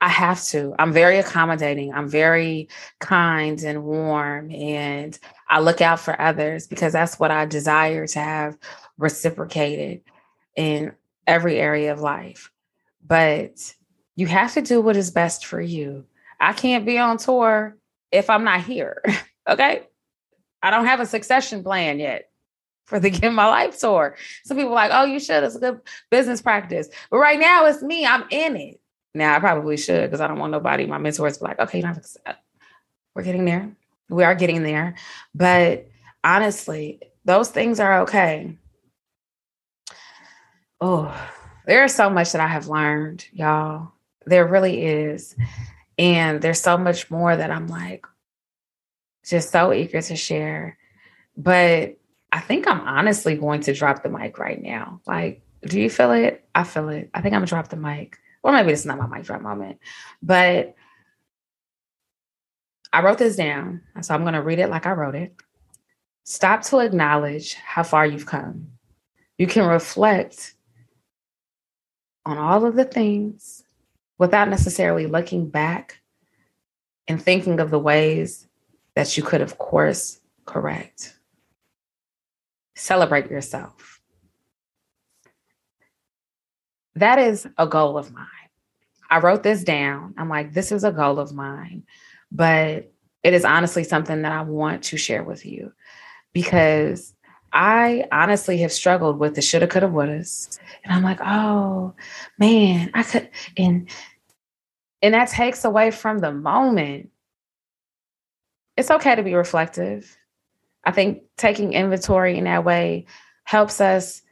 I 0.00 0.08
have 0.08 0.42
to. 0.44 0.74
I'm 0.78 0.92
very 0.92 1.18
accommodating. 1.18 1.92
I'm 1.92 2.08
very 2.08 2.68
kind 3.00 3.60
and 3.62 3.84
warm. 3.84 4.50
And 4.50 5.18
I 5.48 5.60
look 5.60 5.80
out 5.80 6.00
for 6.00 6.20
others 6.20 6.66
because 6.66 6.92
that's 6.92 7.18
what 7.18 7.30
I 7.30 7.44
desire 7.44 8.06
to 8.06 8.18
have 8.18 8.56
reciprocated 8.96 10.00
in 10.56 10.92
every 11.26 11.58
area 11.58 11.92
of 11.92 12.00
life. 12.00 12.50
But 13.06 13.74
you 14.16 14.26
have 14.26 14.54
to 14.54 14.62
do 14.62 14.80
what 14.80 14.96
is 14.96 15.10
best 15.10 15.44
for 15.44 15.60
you. 15.60 16.06
I 16.38 16.54
can't 16.54 16.86
be 16.86 16.98
on 16.98 17.18
tour 17.18 17.76
if 18.10 18.30
I'm 18.30 18.44
not 18.44 18.64
here. 18.64 19.02
okay. 19.48 19.82
I 20.62 20.70
don't 20.70 20.86
have 20.86 21.00
a 21.00 21.06
succession 21.06 21.62
plan 21.62 21.98
yet 21.98 22.30
for 22.86 22.98
the 22.98 23.10
Get 23.10 23.32
My 23.32 23.46
Life 23.46 23.78
tour. 23.78 24.16
Some 24.44 24.56
people 24.56 24.72
are 24.72 24.74
like, 24.74 24.92
oh, 24.92 25.04
you 25.04 25.20
should. 25.20 25.44
It's 25.44 25.56
a 25.56 25.60
good 25.60 25.80
business 26.10 26.40
practice. 26.40 26.88
But 27.10 27.18
right 27.18 27.38
now, 27.38 27.66
it's 27.66 27.82
me. 27.82 28.06
I'm 28.06 28.24
in 28.30 28.56
it. 28.56 28.80
Now 29.14 29.36
I 29.36 29.40
probably 29.40 29.76
should 29.76 30.08
because 30.08 30.20
I 30.20 30.28
don't 30.28 30.38
want 30.38 30.52
nobody, 30.52 30.86
my 30.86 30.98
mentors, 30.98 31.38
be 31.38 31.44
like, 31.44 31.58
okay, 31.58 31.84
we're 33.14 33.22
getting 33.22 33.44
there. 33.44 33.70
We 34.08 34.24
are 34.24 34.34
getting 34.34 34.62
there. 34.62 34.94
But 35.34 35.88
honestly, 36.22 37.00
those 37.24 37.50
things 37.50 37.80
are 37.80 38.02
okay. 38.02 38.56
Oh, 40.80 41.14
there's 41.66 41.94
so 41.94 42.08
much 42.08 42.32
that 42.32 42.40
I 42.40 42.46
have 42.46 42.68
learned, 42.68 43.26
y'all. 43.32 43.92
There 44.26 44.46
really 44.46 44.84
is. 44.84 45.36
And 45.98 46.40
there's 46.40 46.60
so 46.60 46.78
much 46.78 47.10
more 47.10 47.36
that 47.36 47.50
I'm 47.50 47.68
like, 47.68 48.06
just 49.24 49.50
so 49.50 49.72
eager 49.72 50.00
to 50.00 50.16
share. 50.16 50.78
But 51.36 51.98
I 52.32 52.40
think 52.40 52.66
I'm 52.66 52.80
honestly 52.80 53.36
going 53.36 53.60
to 53.62 53.74
drop 53.74 54.02
the 54.02 54.08
mic 54.08 54.38
right 54.38 54.60
now. 54.60 55.00
Like, 55.06 55.42
do 55.62 55.80
you 55.80 55.90
feel 55.90 56.12
it? 56.12 56.44
I 56.54 56.64
feel 56.64 56.88
it. 56.88 57.10
I 57.12 57.20
think 57.20 57.34
I'm 57.34 57.40
gonna 57.40 57.46
drop 57.46 57.68
the 57.68 57.76
mic 57.76 58.18
or 58.42 58.52
maybe 58.52 58.72
it's 58.72 58.84
not 58.84 58.98
my 58.98 59.06
mic 59.06 59.24
drop 59.24 59.42
moment, 59.42 59.78
but 60.22 60.74
I 62.92 63.02
wrote 63.02 63.18
this 63.18 63.36
down. 63.36 63.82
So 64.00 64.14
I'm 64.14 64.22
going 64.22 64.34
to 64.34 64.42
read 64.42 64.58
it 64.58 64.70
like 64.70 64.86
I 64.86 64.92
wrote 64.92 65.14
it. 65.14 65.34
Stop 66.24 66.62
to 66.62 66.78
acknowledge 66.78 67.54
how 67.54 67.82
far 67.82 68.06
you've 68.06 68.26
come. 68.26 68.68
You 69.38 69.46
can 69.46 69.66
reflect 69.66 70.54
on 72.26 72.38
all 72.38 72.66
of 72.66 72.76
the 72.76 72.84
things 72.84 73.64
without 74.18 74.48
necessarily 74.48 75.06
looking 75.06 75.48
back 75.48 76.00
and 77.08 77.20
thinking 77.20 77.58
of 77.58 77.70
the 77.70 77.78
ways 77.78 78.46
that 78.94 79.16
you 79.16 79.22
could, 79.22 79.40
of 79.40 79.58
course, 79.58 80.20
correct. 80.44 81.18
Celebrate 82.74 83.30
yourself. 83.30 83.99
That 86.96 87.18
is 87.18 87.46
a 87.56 87.66
goal 87.66 87.96
of 87.96 88.12
mine. 88.12 88.26
I 89.10 89.18
wrote 89.18 89.42
this 89.42 89.64
down. 89.64 90.14
I'm 90.16 90.28
like, 90.28 90.52
this 90.52 90.70
is 90.70 90.84
a 90.84 90.92
goal 90.92 91.18
of 91.18 91.34
mine, 91.34 91.84
but 92.30 92.92
it 93.22 93.34
is 93.34 93.44
honestly 93.44 93.84
something 93.84 94.22
that 94.22 94.32
I 94.32 94.42
want 94.42 94.84
to 94.84 94.96
share 94.96 95.24
with 95.24 95.44
you 95.44 95.72
because 96.32 97.12
I 97.52 98.06
honestly 98.12 98.58
have 98.58 98.72
struggled 98.72 99.18
with 99.18 99.34
the 99.34 99.42
shoulda, 99.42 99.66
coulda, 99.66 99.88
wouldas. 99.88 100.58
And 100.84 100.92
I'm 100.92 101.02
like, 101.02 101.20
oh 101.20 101.94
man, 102.38 102.90
I 102.94 103.02
could, 103.02 103.28
and 103.56 103.88
and 105.02 105.14
that 105.14 105.28
takes 105.28 105.64
away 105.64 105.90
from 105.90 106.18
the 106.18 106.32
moment. 106.32 107.10
It's 108.76 108.90
okay 108.90 109.14
to 109.14 109.22
be 109.22 109.34
reflective. 109.34 110.16
I 110.84 110.92
think 110.92 111.22
taking 111.36 111.72
inventory 111.72 112.38
in 112.38 112.44
that 112.44 112.64
way 112.64 113.06
helps 113.44 113.80
us 113.80 114.22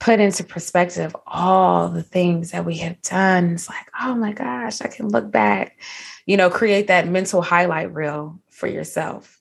put 0.00 0.20
into 0.20 0.44
perspective 0.44 1.14
all 1.26 1.88
the 1.88 2.02
things 2.02 2.52
that 2.52 2.64
we 2.64 2.76
have 2.78 3.00
done. 3.02 3.54
It's 3.54 3.68
like, 3.68 3.86
oh 4.00 4.14
my 4.14 4.32
gosh, 4.32 4.80
I 4.80 4.88
can 4.88 5.08
look 5.08 5.30
back, 5.30 5.80
you 6.26 6.36
know, 6.36 6.50
create 6.50 6.86
that 6.86 7.08
mental 7.08 7.42
highlight 7.42 7.92
reel 7.92 8.40
for 8.50 8.68
yourself. 8.68 9.40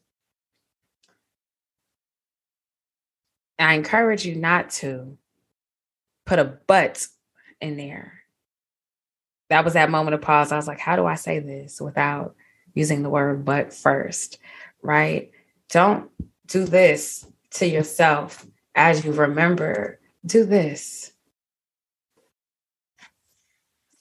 I 3.59 3.73
encourage 3.73 4.25
you 4.25 4.35
not 4.35 4.69
to 4.71 5.17
put 6.25 6.39
a 6.39 6.57
but 6.67 7.07
in 7.61 7.77
there. 7.77 8.21
That 9.49 9.63
was 9.63 9.73
that 9.73 9.89
moment 9.89 10.13
of 10.13 10.21
pause. 10.21 10.51
I 10.51 10.57
was 10.57 10.67
like, 10.67 10.79
how 10.79 10.95
do 10.95 11.05
I 11.05 11.15
say 11.15 11.39
this 11.39 11.79
without 11.79 12.35
using 12.73 13.01
the 13.01 13.09
word 13.09 13.45
but 13.45 13.73
first? 13.73 14.39
Right? 14.81 15.31
Don't 15.69 16.09
do 16.47 16.65
this 16.65 17.25
to 17.51 17.67
yourself 17.67 18.45
as 18.75 19.03
you 19.03 19.11
remember, 19.11 19.99
do 20.27 20.45
this. 20.45 21.11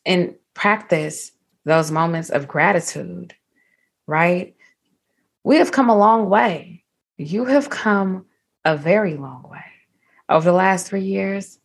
And 0.05 0.35
practice 0.55 1.33
those 1.65 1.91
moments 1.91 2.31
of 2.31 2.47
gratitude, 2.47 3.35
right? 4.07 4.55
We 5.45 5.57
have 5.57 5.73
come 5.73 5.91
a 5.91 5.97
long 5.97 6.29
way. 6.29 6.85
You 7.19 7.45
have 7.45 7.71
come 7.71 8.27
a 8.65 8.77
very 8.77 9.15
long 9.15 9.49
way. 9.51 9.65
Over 10.29 10.51
the 10.51 10.57
last 10.57 10.87
three 10.87 11.03
years, 11.03 11.59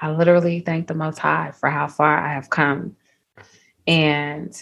I 0.00 0.10
literally 0.10 0.60
thank 0.60 0.86
the 0.86 0.94
Most 0.94 1.18
High 1.18 1.52
for 1.52 1.70
how 1.70 1.86
far 1.86 2.18
I 2.18 2.32
have 2.34 2.50
come. 2.50 2.96
And 3.86 4.54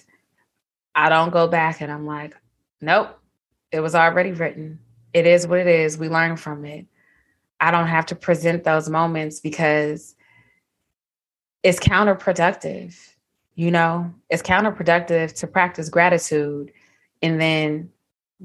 I 0.95 1.09
don't 1.09 1.33
go 1.33 1.49
back 1.49 1.81
and 1.81 1.91
I'm 1.91 2.07
like, 2.07 2.37
nope, 2.81 3.19
it 3.71 3.81
was 3.81 3.95
already 3.95 4.33
written. 4.33 4.79
It 5.12 5.27
is 5.27 5.47
what 5.47 5.59
it 5.59 5.67
is. 5.67 5.99
We 5.99 6.09
learn 6.09 6.37
from 6.37 6.65
it. 6.65 6.87
I 7.62 7.70
don't 7.70 7.87
have 7.87 8.07
to 8.07 8.16
present 8.16 8.64
those 8.64 8.90
moments 8.90 9.38
because 9.38 10.16
it's 11.62 11.79
counterproductive. 11.79 12.94
You 13.55 13.70
know, 13.70 14.12
it's 14.29 14.42
counterproductive 14.42 15.33
to 15.35 15.46
practice 15.46 15.88
gratitude 15.88 16.72
and 17.22 17.40
then 17.40 17.88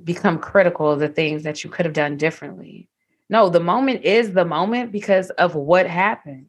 become 0.04 0.38
critical 0.38 0.92
of 0.92 1.00
the 1.00 1.10
things 1.10 1.42
that 1.44 1.64
you 1.64 1.70
could 1.72 1.88
have 1.88 1.96
done 1.96 2.16
differently. 2.16 2.88
No, 3.28 3.50
the 3.50 3.60
moment 3.60 4.06
is 4.06 4.34
the 4.34 4.46
moment 4.46 4.92
because 4.92 5.32
of 5.32 5.56
what 5.56 5.88
happened. 5.88 6.46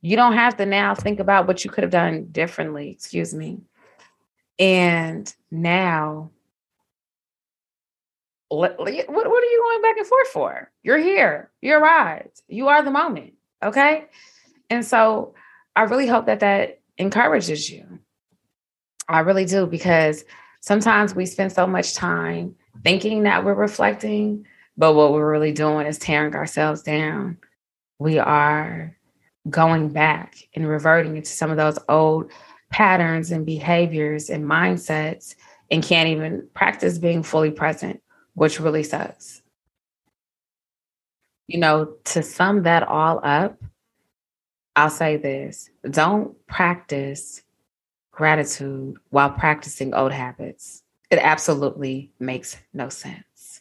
You 0.00 0.14
don't 0.14 0.34
have 0.34 0.56
to 0.58 0.66
now 0.66 0.94
think 0.94 1.18
about 1.18 1.48
what 1.48 1.64
you 1.64 1.70
could 1.70 1.82
have 1.82 1.90
done 1.90 2.28
differently, 2.30 2.90
excuse 2.90 3.34
me. 3.34 3.58
And 4.60 5.34
now, 5.50 6.30
what, 8.48 8.78
what 8.78 8.88
are 8.88 8.92
you 8.92 9.62
going 9.62 9.82
back 9.82 9.98
and 9.98 10.06
forth 10.06 10.28
for? 10.28 10.70
You're 10.82 10.98
here, 10.98 11.50
You're 11.60 11.80
arrived, 11.80 12.42
you 12.48 12.68
are 12.68 12.82
the 12.82 12.90
moment. 12.90 13.34
Okay. 13.62 14.06
And 14.70 14.84
so 14.84 15.34
I 15.74 15.82
really 15.82 16.06
hope 16.06 16.26
that 16.26 16.40
that 16.40 16.80
encourages 16.96 17.70
you. 17.70 17.98
I 19.08 19.20
really 19.20 19.44
do 19.44 19.66
because 19.66 20.24
sometimes 20.60 21.14
we 21.14 21.26
spend 21.26 21.52
so 21.52 21.66
much 21.66 21.94
time 21.94 22.54
thinking 22.84 23.22
that 23.24 23.44
we're 23.44 23.54
reflecting, 23.54 24.46
but 24.76 24.94
what 24.94 25.12
we're 25.12 25.30
really 25.30 25.52
doing 25.52 25.86
is 25.86 25.98
tearing 25.98 26.34
ourselves 26.34 26.82
down. 26.82 27.38
We 27.98 28.18
are 28.18 28.96
going 29.48 29.88
back 29.88 30.36
and 30.54 30.68
reverting 30.68 31.16
into 31.16 31.30
some 31.30 31.50
of 31.50 31.56
those 31.56 31.78
old 31.88 32.30
patterns 32.70 33.30
and 33.30 33.46
behaviors 33.46 34.30
and 34.30 34.44
mindsets 34.44 35.34
and 35.70 35.82
can't 35.82 36.08
even 36.08 36.46
practice 36.54 36.98
being 36.98 37.22
fully 37.22 37.50
present, 37.50 38.02
which 38.38 38.60
really 38.60 38.84
sucks. 38.84 39.42
You 41.48 41.58
know, 41.58 41.94
to 42.04 42.22
sum 42.22 42.62
that 42.62 42.84
all 42.84 43.20
up, 43.22 43.60
I'll 44.76 44.90
say 44.90 45.16
this 45.16 45.70
don't 45.90 46.34
practice 46.46 47.42
gratitude 48.12 48.96
while 49.10 49.30
practicing 49.30 49.92
old 49.92 50.12
habits. 50.12 50.82
It 51.10 51.18
absolutely 51.18 52.12
makes 52.20 52.56
no 52.72 52.90
sense. 52.90 53.60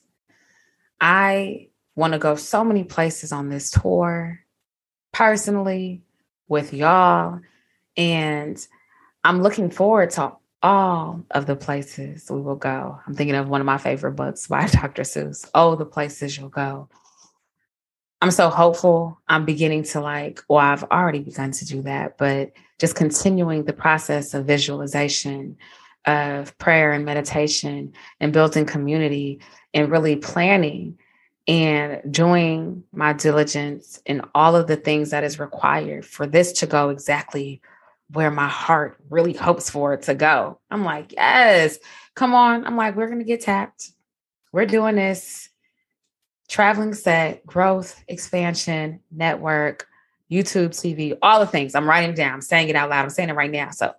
I 1.01 1.69
want 1.95 2.13
to 2.13 2.19
go 2.19 2.35
so 2.35 2.63
many 2.63 2.83
places 2.83 3.31
on 3.31 3.49
this 3.49 3.71
tour 3.71 4.41
personally 5.11 6.03
with 6.47 6.73
y'all. 6.73 7.39
And 7.95 8.67
I'm 9.23 9.41
looking 9.41 9.71
forward 9.71 10.11
to 10.11 10.33
all 10.63 11.23
of 11.31 11.45
the 11.45 11.55
places 11.55 12.29
we 12.29 12.41
will 12.41 12.55
go. 12.55 12.99
I'm 13.05 13.13
thinking 13.13 13.35
of 13.35 13.49
one 13.49 13.61
of 13.61 13.65
my 13.65 13.77
favorite 13.77 14.13
books 14.13 14.47
by 14.47 14.67
Dr. 14.71 15.03
Seuss, 15.03 15.49
Oh, 15.53 15.75
the 15.75 15.85
Places 15.85 16.37
You'll 16.37 16.49
Go. 16.49 16.89
I'm 18.21 18.31
so 18.31 18.49
hopeful. 18.49 19.19
I'm 19.27 19.45
beginning 19.45 19.83
to 19.83 20.01
like, 20.01 20.41
well, 20.49 20.59
I've 20.59 20.83
already 20.85 21.19
begun 21.19 21.51
to 21.51 21.65
do 21.65 21.83
that, 21.83 22.17
but 22.17 22.51
just 22.79 22.95
continuing 22.95 23.65
the 23.65 23.73
process 23.73 24.33
of 24.33 24.45
visualization, 24.45 25.57
of 26.05 26.57
prayer 26.57 26.93
and 26.93 27.05
meditation, 27.05 27.93
and 28.19 28.33
building 28.33 28.65
community, 28.65 29.39
and 29.73 29.91
really 29.91 30.15
planning 30.15 30.97
and 31.47 32.01
doing 32.11 32.83
my 32.91 33.13
diligence 33.13 34.01
in 34.05 34.21
all 34.33 34.55
of 34.55 34.67
the 34.67 34.75
things 34.75 35.11
that 35.11 35.23
is 35.23 35.39
required 35.39 36.05
for 36.05 36.25
this 36.25 36.51
to 36.53 36.67
go 36.67 36.89
exactly 36.89 37.61
where 38.09 38.31
my 38.31 38.47
heart 38.47 38.97
really 39.09 39.33
hopes 39.33 39.69
for 39.69 39.93
it 39.93 40.03
to 40.03 40.15
go. 40.15 40.59
I'm 40.71 40.83
like, 40.83 41.13
yes, 41.13 41.77
come 42.15 42.33
on. 42.33 42.65
I'm 42.65 42.77
like, 42.77 42.95
we're 42.95 43.07
going 43.07 43.19
to 43.19 43.25
get 43.25 43.41
tapped. 43.41 43.91
We're 44.51 44.65
doing 44.65 44.95
this 44.95 45.49
traveling 46.47 46.93
set, 46.93 47.45
growth, 47.45 48.01
expansion, 48.07 49.01
network, 49.11 49.87
YouTube, 50.31 50.69
TV, 50.69 51.17
all 51.21 51.39
the 51.39 51.47
things. 51.47 51.75
I'm 51.75 51.87
writing 51.87 52.15
down, 52.15 52.33
I'm 52.33 52.41
saying 52.41 52.69
it 52.69 52.75
out 52.75 52.89
loud. 52.89 53.03
I'm 53.03 53.09
saying 53.09 53.29
it 53.29 53.35
right 53.35 53.51
now. 53.51 53.71
So 53.71 53.93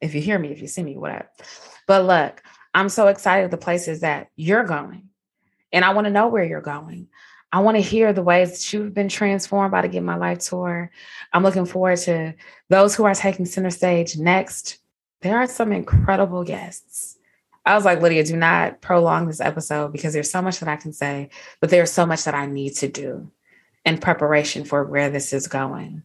if 0.00 0.14
you 0.14 0.20
hear 0.20 0.38
me, 0.38 0.50
if 0.50 0.60
you 0.60 0.68
see 0.68 0.82
me, 0.82 0.96
whatever. 0.96 1.28
But 1.86 2.04
look, 2.04 2.42
I'm 2.74 2.88
so 2.88 3.08
excited 3.08 3.50
the 3.50 3.56
places 3.56 4.00
that 4.00 4.28
you're 4.36 4.64
going 4.64 5.08
and 5.72 5.84
I 5.84 5.92
want 5.92 6.06
to 6.06 6.10
know 6.10 6.28
where 6.28 6.44
you're 6.44 6.60
going. 6.60 7.08
I 7.52 7.60
want 7.60 7.76
to 7.76 7.82
hear 7.82 8.12
the 8.12 8.22
ways 8.22 8.50
that 8.52 8.72
you've 8.72 8.92
been 8.92 9.08
transformed 9.08 9.70
by 9.70 9.82
the 9.82 9.88
Get 9.88 10.02
My 10.02 10.16
Life 10.16 10.40
tour. 10.40 10.90
I'm 11.32 11.42
looking 11.42 11.66
forward 11.66 11.98
to 12.00 12.34
those 12.68 12.94
who 12.94 13.04
are 13.04 13.14
taking 13.14 13.46
center 13.46 13.70
stage 13.70 14.16
next. 14.18 14.78
There 15.22 15.38
are 15.38 15.46
some 15.46 15.72
incredible 15.72 16.44
guests. 16.44 17.16
I 17.64 17.74
was 17.74 17.84
like, 17.84 18.00
Lydia, 18.00 18.24
do 18.24 18.36
not 18.36 18.80
prolong 18.80 19.26
this 19.26 19.40
episode 19.40 19.92
because 19.92 20.12
there's 20.12 20.30
so 20.30 20.42
much 20.42 20.60
that 20.60 20.68
I 20.68 20.76
can 20.76 20.92
say, 20.92 21.30
but 21.60 21.70
there's 21.70 21.90
so 21.90 22.06
much 22.06 22.24
that 22.24 22.34
I 22.34 22.46
need 22.46 22.70
to 22.76 22.88
do 22.88 23.30
in 23.84 23.98
preparation 23.98 24.64
for 24.64 24.84
where 24.84 25.10
this 25.10 25.32
is 25.32 25.48
going. 25.48 26.02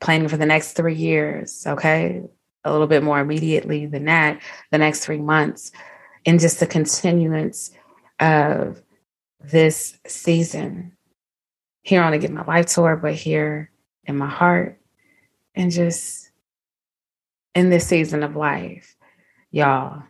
Planning 0.00 0.28
for 0.28 0.36
the 0.36 0.46
next 0.46 0.72
three 0.72 0.94
years, 0.94 1.66
okay? 1.66 2.22
A 2.64 2.72
little 2.72 2.86
bit 2.86 3.02
more 3.02 3.20
immediately 3.20 3.86
than 3.86 4.04
that, 4.06 4.40
the 4.70 4.78
next 4.78 5.00
three 5.00 5.18
months, 5.18 5.72
and 6.26 6.40
just 6.40 6.60
the 6.60 6.66
continuance 6.66 7.70
of 8.20 8.82
this 9.40 9.98
season 10.06 10.96
here 11.82 12.02
on 12.02 12.12
the 12.12 12.18
Get 12.18 12.30
My 12.30 12.44
Life 12.44 12.66
tour, 12.66 12.96
but 12.96 13.14
here 13.14 13.70
in 14.04 14.16
my 14.16 14.28
heart 14.28 14.80
and 15.54 15.70
just 15.70 16.30
in 17.54 17.70
this 17.70 17.86
season 17.86 18.22
of 18.22 18.36
life. 18.36 18.96
Y'all, 19.50 20.02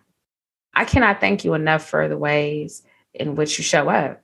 I 0.74 0.84
cannot 0.84 1.20
thank 1.20 1.44
you 1.44 1.54
enough 1.54 1.88
for 1.88 2.08
the 2.08 2.18
ways 2.18 2.82
in 3.14 3.34
which 3.34 3.58
you 3.58 3.64
show 3.64 3.88
up. 3.88 4.22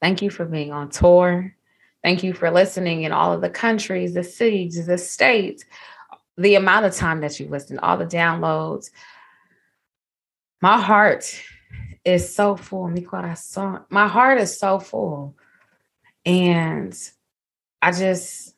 Thank 0.00 0.22
you 0.22 0.30
for 0.30 0.44
being 0.44 0.72
on 0.72 0.90
tour. 0.90 1.54
Thank 2.02 2.22
you 2.22 2.34
for 2.34 2.50
listening 2.50 3.04
in 3.04 3.12
all 3.12 3.32
of 3.32 3.40
the 3.40 3.48
countries, 3.48 4.12
the 4.12 4.22
cities, 4.22 4.86
the 4.86 4.98
states, 4.98 5.64
the 6.36 6.56
amount 6.56 6.84
of 6.84 6.94
time 6.94 7.20
that 7.22 7.40
you 7.40 7.48
listen, 7.48 7.78
all 7.78 7.96
the 7.96 8.04
downloads. 8.04 8.90
My 10.60 10.78
heart 10.78 11.40
is 12.04 12.34
so 12.34 12.56
full. 12.56 12.88
Mi 12.88 13.02
corazón. 13.02 13.84
My 13.90 14.08
heart 14.08 14.40
is 14.40 14.58
so 14.58 14.78
full. 14.78 15.34
And 16.26 16.96
I 17.82 17.92
just, 17.92 18.54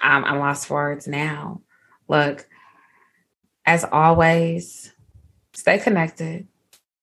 I'm, 0.00 0.24
I'm 0.24 0.38
lost 0.38 0.66
for 0.66 0.74
words 0.74 1.06
now. 1.06 1.62
Look, 2.08 2.46
as 3.66 3.84
always, 3.84 4.92
stay 5.52 5.78
connected. 5.78 6.46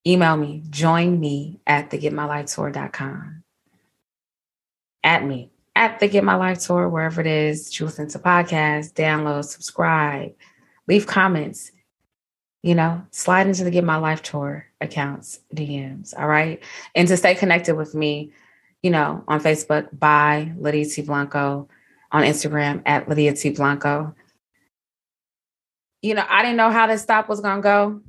Email 0.07 0.37
me, 0.37 0.63
join 0.69 1.19
me 1.19 1.59
at 1.65 1.89
the 1.89 1.97
getmylifetour.com. 1.97 3.43
At 5.03 5.25
me, 5.25 5.51
at 5.75 5.99
the 5.99 6.07
Get 6.07 6.23
My 6.23 6.35
Life 6.35 6.59
Tour, 6.59 6.87
wherever 6.89 7.21
it 7.21 7.27
is, 7.27 7.79
listen 7.81 8.07
to 8.09 8.19
podcasts, 8.19 8.93
download, 8.93 9.45
subscribe, 9.45 10.33
leave 10.87 11.05
comments, 11.05 11.71
you 12.65 12.73
know, 12.73 12.99
slide 13.11 13.45
into 13.45 13.63
the 13.63 13.69
Get 13.69 13.83
My 13.83 13.97
Life 13.97 14.23
Tour 14.23 14.65
accounts, 14.81 15.39
DMs. 15.53 16.17
All 16.17 16.27
right. 16.27 16.63
And 16.95 17.07
to 17.07 17.15
stay 17.15 17.35
connected 17.35 17.75
with 17.75 17.93
me, 17.93 18.31
you 18.81 18.89
know, 18.89 19.23
on 19.27 19.39
Facebook 19.39 19.87
by 19.93 20.51
Lydia 20.57 20.85
T. 20.85 21.03
Blanco, 21.03 21.69
on 22.11 22.23
Instagram 22.23 22.81
at 22.87 23.07
Lydia 23.07 23.33
T. 23.33 23.51
Blanco. 23.51 24.15
You 26.01 26.15
know, 26.15 26.25
I 26.27 26.41
didn't 26.41 26.57
know 26.57 26.71
how 26.71 26.87
this 26.87 27.03
stop 27.03 27.29
was 27.29 27.39
going 27.39 27.57
to 27.57 27.61
go, 27.61 28.01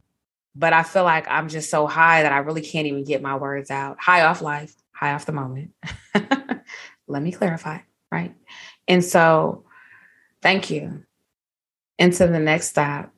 but 0.55 0.73
I 0.73 0.85
feel 0.85 1.05
like 1.05 1.29
I'm 1.29 1.51
just 1.51 1.69
so 1.69 1.87
high 1.87 2.23
that 2.23 2.33
I 2.33 2.39
really 2.39 2.63
can't 2.63 2.87
even 2.87 3.05
get 3.05 3.21
my 3.21 3.37
words 3.37 3.71
out. 3.71 4.01
High 4.01 4.23
off 4.23 4.41
life, 4.41 4.75
high 4.91 5.13
off 5.13 5.27
the 5.27 5.33
moment. 5.33 5.73
Let 7.07 7.23
me 7.23 7.31
clarify, 7.31 7.81
right? 8.11 8.35
And 8.89 9.05
so, 9.05 9.67
thank 10.41 10.71
you. 10.71 11.05
Into 11.99 12.27
the 12.27 12.39
next 12.39 12.69
stop. 12.69 13.13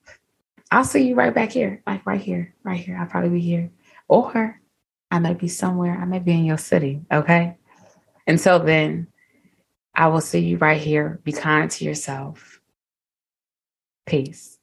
I'll 0.70 0.84
see 0.84 1.08
you 1.08 1.14
right 1.14 1.34
back 1.34 1.52
here, 1.52 1.82
like 1.86 2.04
right 2.04 2.20
here, 2.20 2.54
right 2.62 2.78
here. 2.78 2.98
I'll 2.98 3.06
probably 3.06 3.30
be 3.30 3.40
here. 3.40 3.70
Or 4.06 4.60
I 5.10 5.18
may 5.18 5.34
be 5.34 5.48
somewhere, 5.48 5.96
I 5.98 6.04
may 6.04 6.18
be 6.18 6.32
in 6.32 6.44
your 6.44 6.58
city. 6.58 7.02
Okay. 7.10 7.56
Until 8.26 8.58
then, 8.58 9.08
I 9.94 10.08
will 10.08 10.20
see 10.20 10.40
you 10.40 10.58
right 10.58 10.80
here. 10.80 11.20
Be 11.24 11.32
kind 11.32 11.70
to 11.70 11.84
yourself. 11.84 12.60
Peace. 14.06 14.58